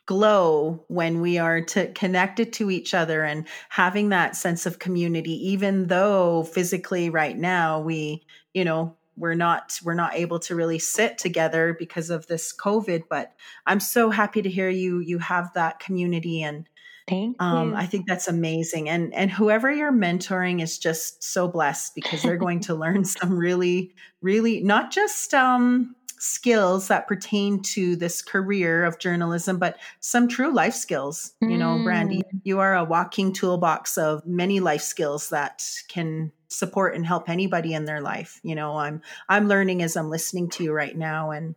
[0.07, 5.33] glow when we are to connected to each other and having that sense of community
[5.51, 8.23] even though physically right now we
[8.55, 13.03] you know we're not we're not able to really sit together because of this covid
[13.11, 13.33] but
[13.67, 16.69] i'm so happy to hear you you have that community and
[17.09, 18.89] Thank um, I think that's amazing.
[18.89, 23.39] And and whoever you're mentoring is just so blessed because they're going to learn some
[23.39, 30.29] really, really not just um skills that pertain to this career of journalism, but some
[30.29, 31.35] true life skills.
[31.43, 31.51] Mm.
[31.51, 32.41] You know, Brandi, mm.
[32.45, 37.75] you are a walking toolbox of many life skills that can support and help anybody
[37.75, 38.41] in their life.
[38.43, 41.55] You know, I'm I'm learning as I'm listening to you right now and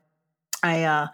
[0.62, 1.08] I uh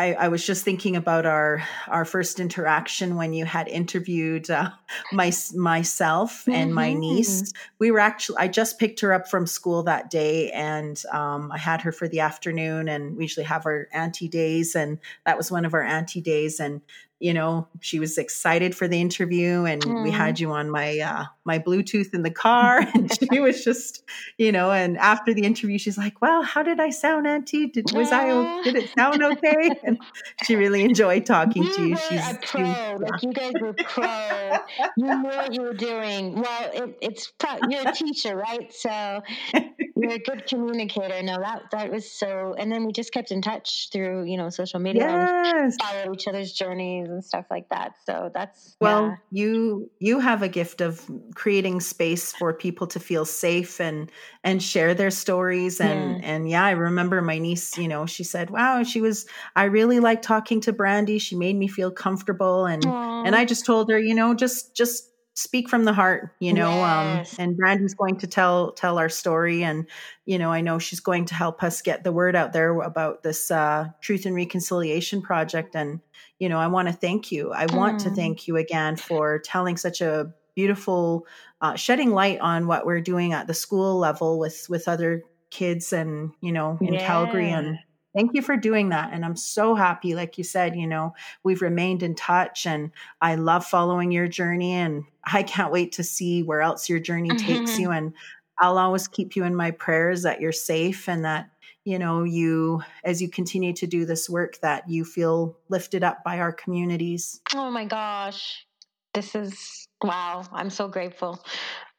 [0.00, 4.70] I, I, was just thinking about our our first interaction when you had interviewed uh,
[5.12, 6.74] my myself and mm-hmm.
[6.74, 7.52] my niece.
[7.78, 11.58] We were actually I just picked her up from school that day, and um, I
[11.58, 12.88] had her for the afternoon.
[12.88, 16.60] And we usually have our auntie days, and that was one of our auntie days.
[16.60, 16.80] And
[17.20, 20.02] you know she was excited for the interview and mm.
[20.02, 24.02] we had you on my uh my bluetooth in the car and she was just
[24.38, 27.66] you know and after the interview she's like well how did i sound auntie?
[27.66, 29.70] Did was i did it sound okay?
[29.84, 29.98] And
[30.44, 31.96] she really enjoyed talking you to you.
[31.96, 32.64] She's a pro.
[32.64, 34.58] she, like you guys were pro.
[34.96, 36.34] You knew what you were doing.
[36.34, 38.72] Well it, it's pro- you're a teacher right?
[38.72, 39.22] So
[40.00, 43.42] you're a good communicator no that that was so and then we just kept in
[43.42, 45.54] touch through you know social media yes.
[45.54, 47.94] and followed each other's journeys and stuff like that.
[48.04, 49.16] So that's well, yeah.
[49.30, 54.10] you you have a gift of creating space for people to feel safe and
[54.44, 56.28] and share their stories and yeah.
[56.28, 59.26] and yeah, I remember my niece, you know, she said, "Wow, she was
[59.56, 61.20] I really like talking to Brandi.
[61.20, 63.26] She made me feel comfortable." And Aww.
[63.26, 65.09] and I just told her, you know, just just
[65.40, 67.38] speak from the heart you know um, yes.
[67.38, 69.86] um and brandi's going to tell tell our story and
[70.26, 73.22] you know i know she's going to help us get the word out there about
[73.22, 76.00] this uh truth and reconciliation project and
[76.38, 78.16] you know i want to thank you i want to mm.
[78.16, 81.26] thank you again for telling such a beautiful
[81.62, 85.92] uh, shedding light on what we're doing at the school level with with other kids
[85.92, 87.06] and you know in yeah.
[87.06, 87.78] calgary and
[88.14, 89.12] Thank you for doing that.
[89.12, 90.14] And I'm so happy.
[90.14, 92.90] Like you said, you know, we've remained in touch and
[93.20, 97.30] I love following your journey and I can't wait to see where else your journey
[97.30, 97.80] takes mm-hmm.
[97.80, 97.90] you.
[97.90, 98.14] And
[98.58, 101.50] I'll always keep you in my prayers that you're safe and that,
[101.84, 106.24] you know, you, as you continue to do this work, that you feel lifted up
[106.24, 107.40] by our communities.
[107.54, 108.66] Oh my gosh.
[109.14, 110.44] This is wow.
[110.52, 111.42] I'm so grateful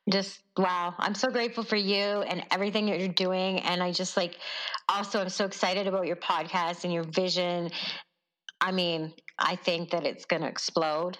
[0.09, 4.17] just wow i'm so grateful for you and everything that you're doing and i just
[4.17, 4.37] like
[4.89, 7.69] also i'm so excited about your podcast and your vision.
[8.59, 11.17] I mean i think that it's going to explode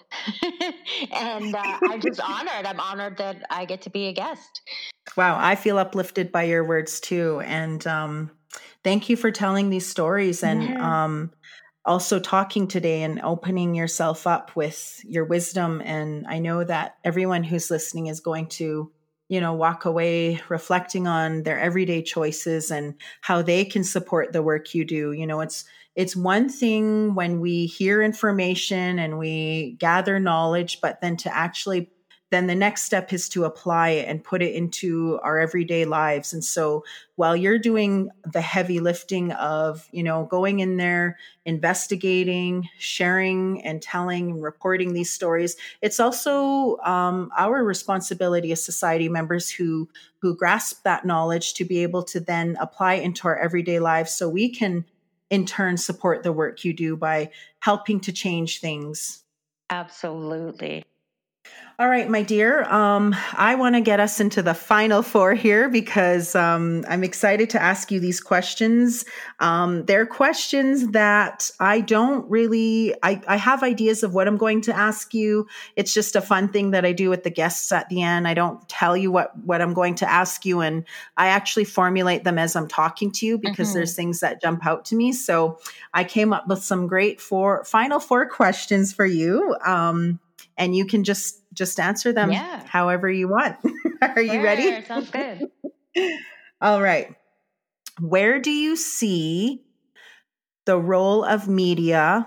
[1.12, 2.66] and uh, i'm just honored.
[2.66, 4.62] I'm honored that i get to be a guest.
[5.16, 8.30] Wow i feel uplifted by your words too and um,
[8.84, 11.04] thank you for telling these stories and yeah.
[11.04, 11.32] um,
[11.84, 15.82] also talking today and opening yourself up with your wisdom.
[15.84, 18.90] And I know that everyone who's listening is going to,
[19.28, 24.42] you know, walk away reflecting on their everyday choices and how they can support the
[24.42, 25.12] work you do.
[25.12, 25.64] You know, it's,
[25.94, 31.90] it's one thing when we hear information and we gather knowledge, but then to actually
[32.32, 36.32] then the next step is to apply it and put it into our everyday lives.
[36.32, 36.82] And so
[37.16, 43.82] while you're doing the heavy lifting of, you know, going in there, investigating, sharing and
[43.82, 49.88] telling and reporting these stories, it's also um, our responsibility as society members who
[50.20, 54.28] who grasp that knowledge to be able to then apply into our everyday lives so
[54.28, 54.84] we can
[55.28, 57.30] in turn support the work you do by
[57.60, 59.24] helping to change things.
[59.68, 60.84] Absolutely.
[61.78, 62.64] All right, my dear.
[62.64, 67.48] Um, I want to get us into the final four here because um, I'm excited
[67.50, 69.06] to ask you these questions.
[69.40, 74.60] Um, they're questions that I don't really, I, I have ideas of what I'm going
[74.62, 75.46] to ask you.
[75.74, 78.28] It's just a fun thing that I do with the guests at the end.
[78.28, 80.84] I don't tell you what, what I'm going to ask you, and
[81.16, 83.78] I actually formulate them as I'm talking to you because mm-hmm.
[83.78, 85.12] there's things that jump out to me.
[85.12, 85.58] So
[85.94, 89.56] I came up with some great four, final four questions for you.
[89.64, 90.20] Um,
[90.58, 92.64] and you can just just answer them yeah.
[92.66, 93.56] however you want.
[94.02, 94.84] Are sure, you ready?
[94.84, 95.50] Sounds good.
[96.60, 97.14] All right.
[98.00, 99.62] Where do you see
[100.64, 102.26] the role of media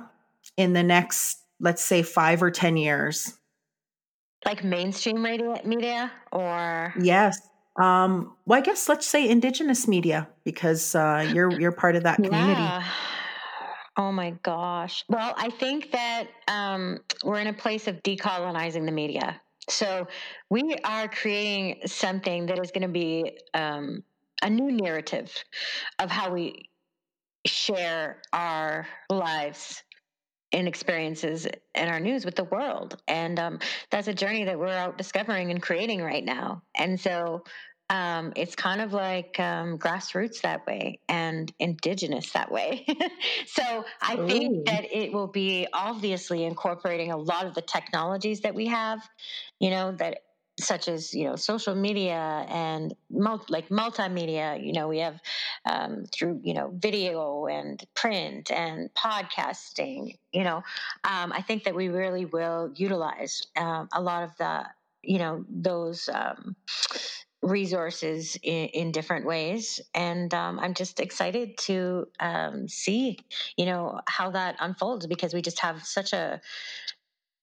[0.57, 3.33] in the next, let's say, five or 10 years?
[4.45, 6.93] Like mainstream media, media or?
[6.99, 7.39] Yes.
[7.81, 12.15] Um, well, I guess let's say indigenous media because uh, you're you're part of that
[12.23, 12.61] community.
[12.61, 12.83] Yeah.
[13.97, 15.05] Oh my gosh.
[15.07, 19.39] Well, I think that um, we're in a place of decolonizing the media.
[19.69, 20.07] So
[20.49, 24.03] we are creating something that is going to be um,
[24.41, 25.33] a new narrative
[25.99, 26.69] of how we
[27.47, 29.83] share our lives
[30.51, 33.01] and experiences and our news with the world.
[33.07, 33.59] And um,
[33.91, 36.63] that's a journey that we're out discovering and creating right now.
[36.75, 37.43] And so
[37.89, 42.85] um, it's kind of like um, grassroots that way and indigenous that way.
[43.47, 44.27] so I Ooh.
[44.27, 49.07] think that it will be obviously incorporating a lot of the technologies that we have,
[49.59, 50.19] you know, that
[50.57, 55.19] such as you know social media and mul- like multimedia you know we have
[55.65, 60.63] um, through you know video and print and podcasting you know
[61.03, 64.65] um, i think that we really will utilize um, a lot of the
[65.03, 66.55] you know those um,
[67.41, 69.79] resources in, in different ways.
[69.93, 73.17] And um, i'm just excited to um, see
[73.57, 76.41] you know how that unfolds because we just have such a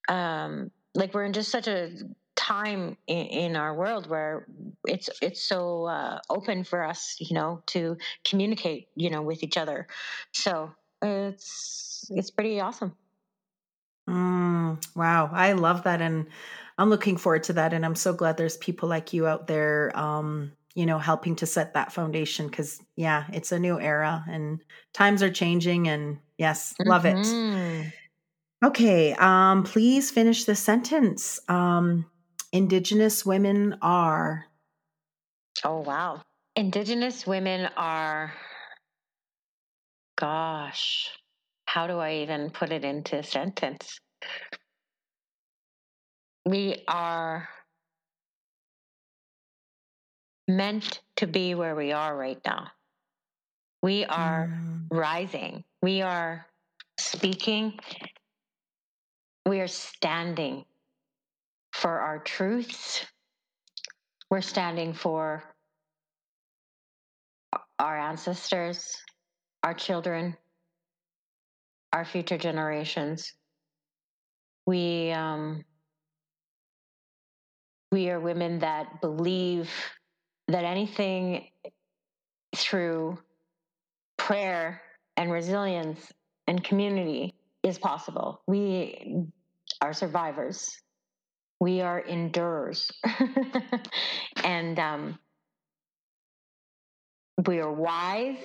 [0.08, 1.90] um, like we're in just such a
[2.34, 4.46] time in, in our world where
[4.86, 9.56] it's it's so uh, open for us you know to communicate you know with each
[9.56, 9.86] other.
[10.32, 12.96] So it's it's pretty awesome.
[14.08, 15.30] Mm, wow.
[15.32, 16.00] I love that.
[16.00, 16.26] And
[16.82, 17.72] I'm looking forward to that.
[17.72, 21.46] And I'm so glad there's people like you out there, um, you know, helping to
[21.46, 22.50] set that foundation.
[22.50, 24.60] Cause yeah, it's a new era and
[24.92, 25.86] times are changing.
[25.86, 27.84] And yes, love mm-hmm.
[27.84, 27.92] it.
[28.64, 29.12] Okay.
[29.12, 31.38] Um, please finish the sentence.
[31.48, 32.04] Um,
[32.52, 34.44] Indigenous women are.
[35.64, 36.20] Oh, wow.
[36.56, 38.32] Indigenous women are,
[40.18, 41.10] gosh,
[41.66, 44.00] how do I even put it into a sentence?
[46.44, 47.48] We are
[50.48, 52.68] meant to be where we are right now.
[53.82, 54.86] We are mm.
[54.90, 55.64] rising.
[55.82, 56.46] We are
[56.98, 57.78] speaking.
[59.46, 60.64] We are standing
[61.72, 63.04] for our truths.
[64.30, 65.42] We're standing for
[67.78, 68.96] our ancestors,
[69.62, 70.36] our children,
[71.92, 73.34] our future generations.
[74.66, 75.64] We um,
[77.92, 79.70] we are women that believe
[80.48, 81.46] that anything
[82.56, 83.18] through
[84.16, 84.80] prayer
[85.16, 86.10] and resilience
[86.46, 88.42] and community is possible.
[88.46, 89.26] We
[89.82, 90.80] are survivors.
[91.60, 92.90] We are endurers.
[94.44, 95.18] and um,
[97.46, 98.36] we are wise,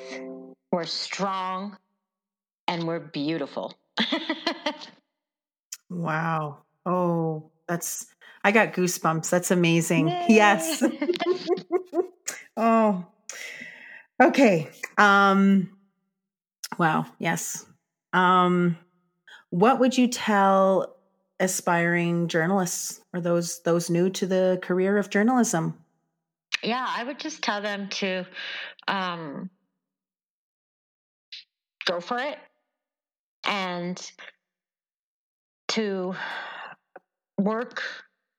[0.72, 1.78] we're strong,
[2.68, 3.74] and we're beautiful.
[5.90, 6.60] wow.
[6.86, 8.08] Oh, that's
[8.44, 9.30] I got goosebumps.
[9.30, 10.10] That's amazing.
[10.10, 10.26] Yay.
[10.30, 10.84] Yes.
[12.58, 13.06] oh.
[14.22, 14.70] Okay.
[14.98, 15.78] Um
[16.78, 17.66] wow, yes.
[18.14, 18.78] Um
[19.50, 20.96] what would you tell
[21.40, 25.78] aspiring journalists or those those new to the career of journalism?
[26.64, 28.26] Yeah, I would just tell them to
[28.88, 29.50] um
[31.86, 32.38] go for it
[33.46, 34.12] and
[35.70, 36.16] to
[37.38, 37.84] work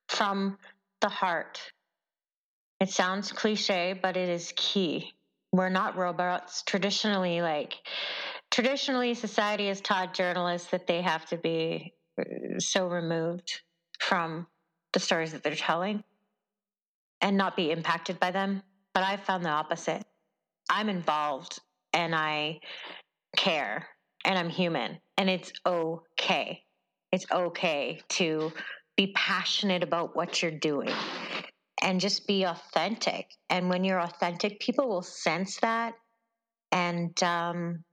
[0.08, 0.58] from
[1.00, 1.60] the heart.
[2.80, 5.12] It sounds cliche, but it is key.
[5.52, 6.62] We're not robots.
[6.62, 7.74] Traditionally, like,
[8.50, 13.62] traditionally, society has taught journalists that they have to be uh, so removed
[13.98, 14.46] from
[14.92, 16.04] the stories that they're telling
[17.20, 18.62] and not be impacted by them.
[18.94, 20.04] But I've found the opposite.
[20.70, 21.58] I'm involved
[21.92, 22.60] and I
[23.36, 23.86] care
[24.24, 26.62] and I'm human and it's okay.
[27.12, 28.52] It's okay to
[28.98, 30.90] be passionate about what you're doing
[31.80, 33.32] and just be authentic.
[33.48, 35.94] And when you're authentic, people will sense that
[36.72, 37.84] and um,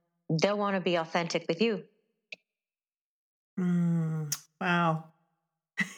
[0.42, 1.84] they'll want to be authentic with you.
[3.58, 5.04] Mm, wow.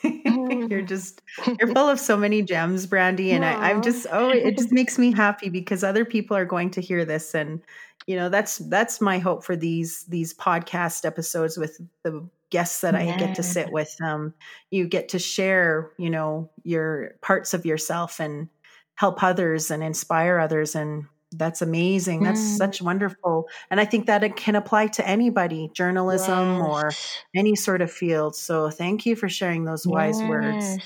[0.05, 4.57] you're just you're full of so many gems brandi and I, i'm just oh it
[4.57, 7.63] just makes me happy because other people are going to hear this and
[8.09, 12.95] you know that's that's my hope for these these podcast episodes with the guests that
[12.95, 13.95] I get to sit with.
[14.03, 14.35] Um,
[14.71, 18.49] you get to share, you know, your parts of yourself and
[18.95, 20.75] help others and inspire others.
[20.75, 22.23] And that's amazing.
[22.23, 22.57] That's mm.
[22.57, 23.49] such wonderful.
[23.71, 26.67] And I think that it can apply to anybody, journalism yes.
[26.67, 26.91] or
[27.35, 28.35] any sort of field.
[28.35, 30.29] So thank you for sharing those wise yes.
[30.29, 30.79] words.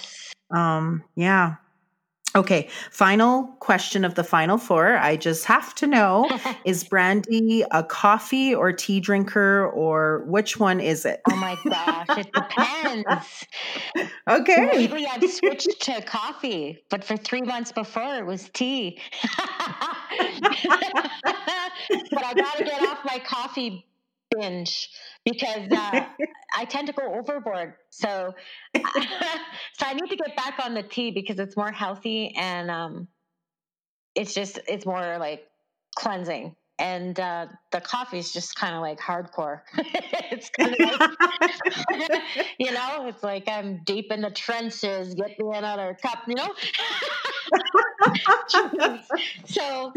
[0.50, 1.56] Um, yeah.
[2.34, 4.96] Okay, final question of the final four.
[4.96, 6.30] I just have to know
[6.64, 11.20] is Brandi a coffee or tea drinker, or which one is it?
[11.30, 13.46] Oh my gosh, it depends.
[14.28, 14.70] okay.
[14.72, 18.98] Lately, I've switched to coffee, but for three months before, it was tea.
[19.36, 19.46] but
[22.24, 23.86] I got to get off my coffee
[24.30, 24.88] binge
[25.24, 26.04] because uh,
[26.54, 27.74] I tend to go overboard.
[27.90, 28.34] So,
[28.74, 28.82] so
[29.80, 33.08] I need to get back on the tea because it's more healthy and um,
[34.14, 35.44] it's just it's more like
[35.96, 36.56] cleansing.
[36.78, 39.60] And uh, the coffee is just kind of like hardcore.
[40.32, 42.22] it's kind of like,
[42.58, 45.14] you know, it's like I'm deep in the trenches.
[45.14, 46.52] Get me another cup, you know.
[49.44, 49.92] so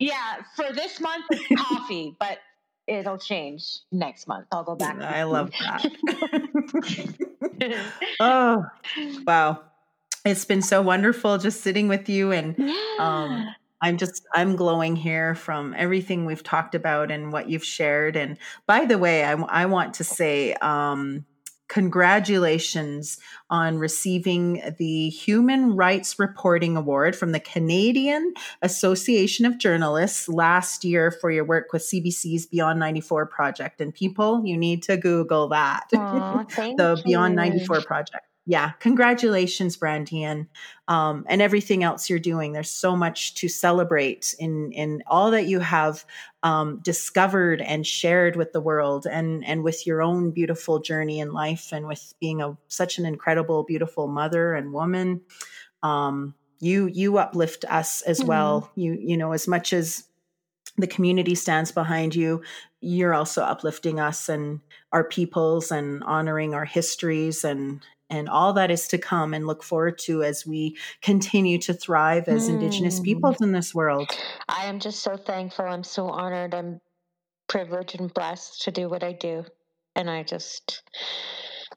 [0.00, 2.38] yeah, for this month it's coffee, but
[2.86, 4.46] it'll change next month.
[4.52, 5.00] I'll go back.
[5.00, 5.84] I love that.
[8.20, 8.64] oh,
[9.26, 9.60] wow.
[10.24, 12.96] It's been so wonderful just sitting with you and um, yeah.
[12.98, 18.16] um, I'm just I'm glowing here from everything we've talked about and what you've shared.
[18.16, 21.26] And by the way, I, I want to say um,
[21.68, 23.18] congratulations
[23.50, 31.10] on receiving the Human Rights Reporting Award from the Canadian Association of Journalists last year
[31.10, 33.80] for your work with CBC's Beyond 94 project.
[33.80, 35.88] And people, you need to Google that.
[35.92, 40.48] Aww, the Beyond 94 project yeah, congratulations, Brandian,
[40.86, 42.52] um, and everything else you're doing.
[42.52, 46.04] There's so much to celebrate in in all that you have
[46.42, 51.32] um, discovered and shared with the world, and and with your own beautiful journey in
[51.32, 55.22] life, and with being a such an incredible, beautiful mother and woman.
[55.82, 58.28] Um, you you uplift us as mm-hmm.
[58.28, 58.70] well.
[58.74, 60.04] You you know as much as
[60.76, 62.42] the community stands behind you
[62.84, 64.60] you're also uplifting us and
[64.92, 69.62] our peoples and honoring our histories and and all that is to come and look
[69.62, 72.54] forward to as we continue to thrive as mm.
[72.54, 73.04] Indigenous hmm.
[73.04, 74.10] peoples in this world.
[74.48, 75.64] I am just so thankful.
[75.64, 76.54] I'm so honored.
[76.54, 76.80] I'm
[77.48, 79.44] privileged and blessed to do what I do.
[79.96, 80.82] And I just,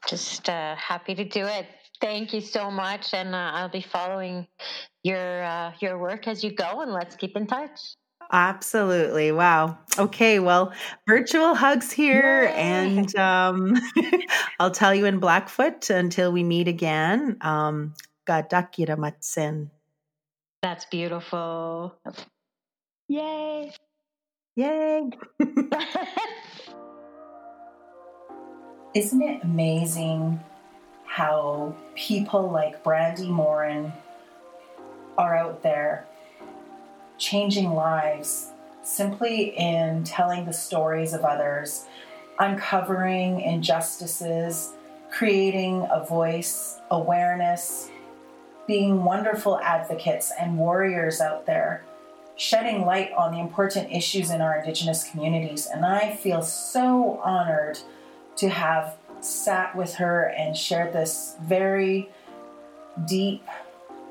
[0.06, 1.66] just uh, happy to do it.
[2.00, 3.14] Thank you so much.
[3.14, 4.46] And uh, I'll be following
[5.02, 7.96] your, uh, your work as you go and let's keep in touch.
[8.30, 9.32] Absolutely.
[9.32, 9.78] Wow.
[9.98, 10.38] Okay.
[10.38, 10.72] Well,
[11.06, 12.44] virtual hugs here.
[12.44, 12.52] Yay.
[12.52, 13.76] And um,
[14.60, 17.38] I'll tell you in Blackfoot until we meet again.
[17.40, 17.94] Um,
[18.26, 19.70] Gadakiramatsen.
[20.62, 21.94] That's beautiful.
[23.08, 23.72] Yay.
[24.56, 25.10] Yay.
[28.94, 30.40] Isn't it amazing
[31.06, 33.92] how people like Brandi Morin
[35.16, 36.06] are out there
[37.18, 41.84] changing lives simply in telling the stories of others,
[42.38, 44.72] uncovering injustices,
[45.10, 47.90] creating a voice, awareness,
[48.66, 51.82] being wonderful advocates and warriors out there,
[52.36, 55.66] shedding light on the important issues in our Indigenous communities.
[55.66, 57.78] And I feel so honored
[58.36, 62.08] to have sat with her and shared this very
[63.06, 63.44] deep,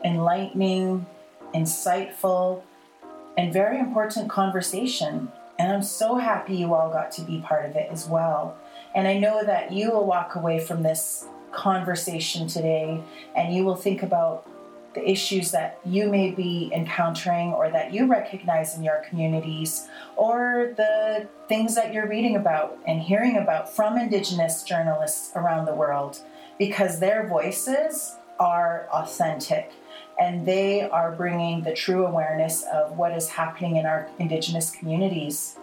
[0.04, 1.06] enlightening,
[1.54, 2.64] insightful,
[3.38, 5.31] and very important conversation.
[5.59, 8.57] And I'm so happy you all got to be part of it as well.
[8.93, 13.01] And I know that you will walk away from this conversation today
[13.35, 14.47] and you will think about
[14.93, 20.73] the issues that you may be encountering or that you recognize in your communities, or
[20.76, 26.19] the things that you're reading about and hearing about from Indigenous journalists around the world,
[26.57, 29.72] because their voices are authentic
[30.19, 35.57] and they are bringing the true awareness of what is happening in our Indigenous communities.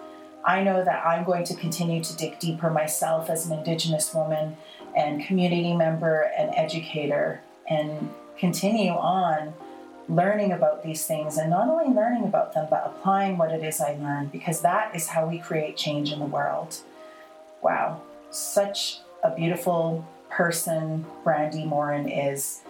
[0.44, 4.56] I know that I'm going to continue to dig deeper myself as an Indigenous woman
[4.96, 9.54] and community member and educator and continue on
[10.08, 13.80] learning about these things and not only learning about them, but applying what it is
[13.80, 16.76] I learned because that is how we create change in the world.
[17.62, 22.60] Wow, such a beautiful person Brandi Morin is.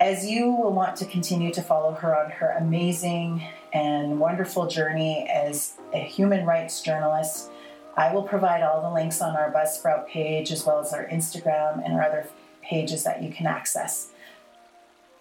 [0.00, 3.42] As you will want to continue to follow her on her amazing
[3.72, 7.50] and wonderful journey as a human rights journalist,
[7.96, 11.84] I will provide all the links on our Buzzsprout page as well as our Instagram
[11.84, 12.28] and our other
[12.62, 14.12] pages that you can access.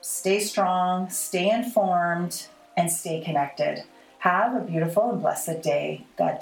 [0.02, 2.46] Stay strong, stay informed,
[2.76, 3.84] and stay connected.
[4.20, 6.06] Have a beautiful and blessed day.
[6.20, 6.40] God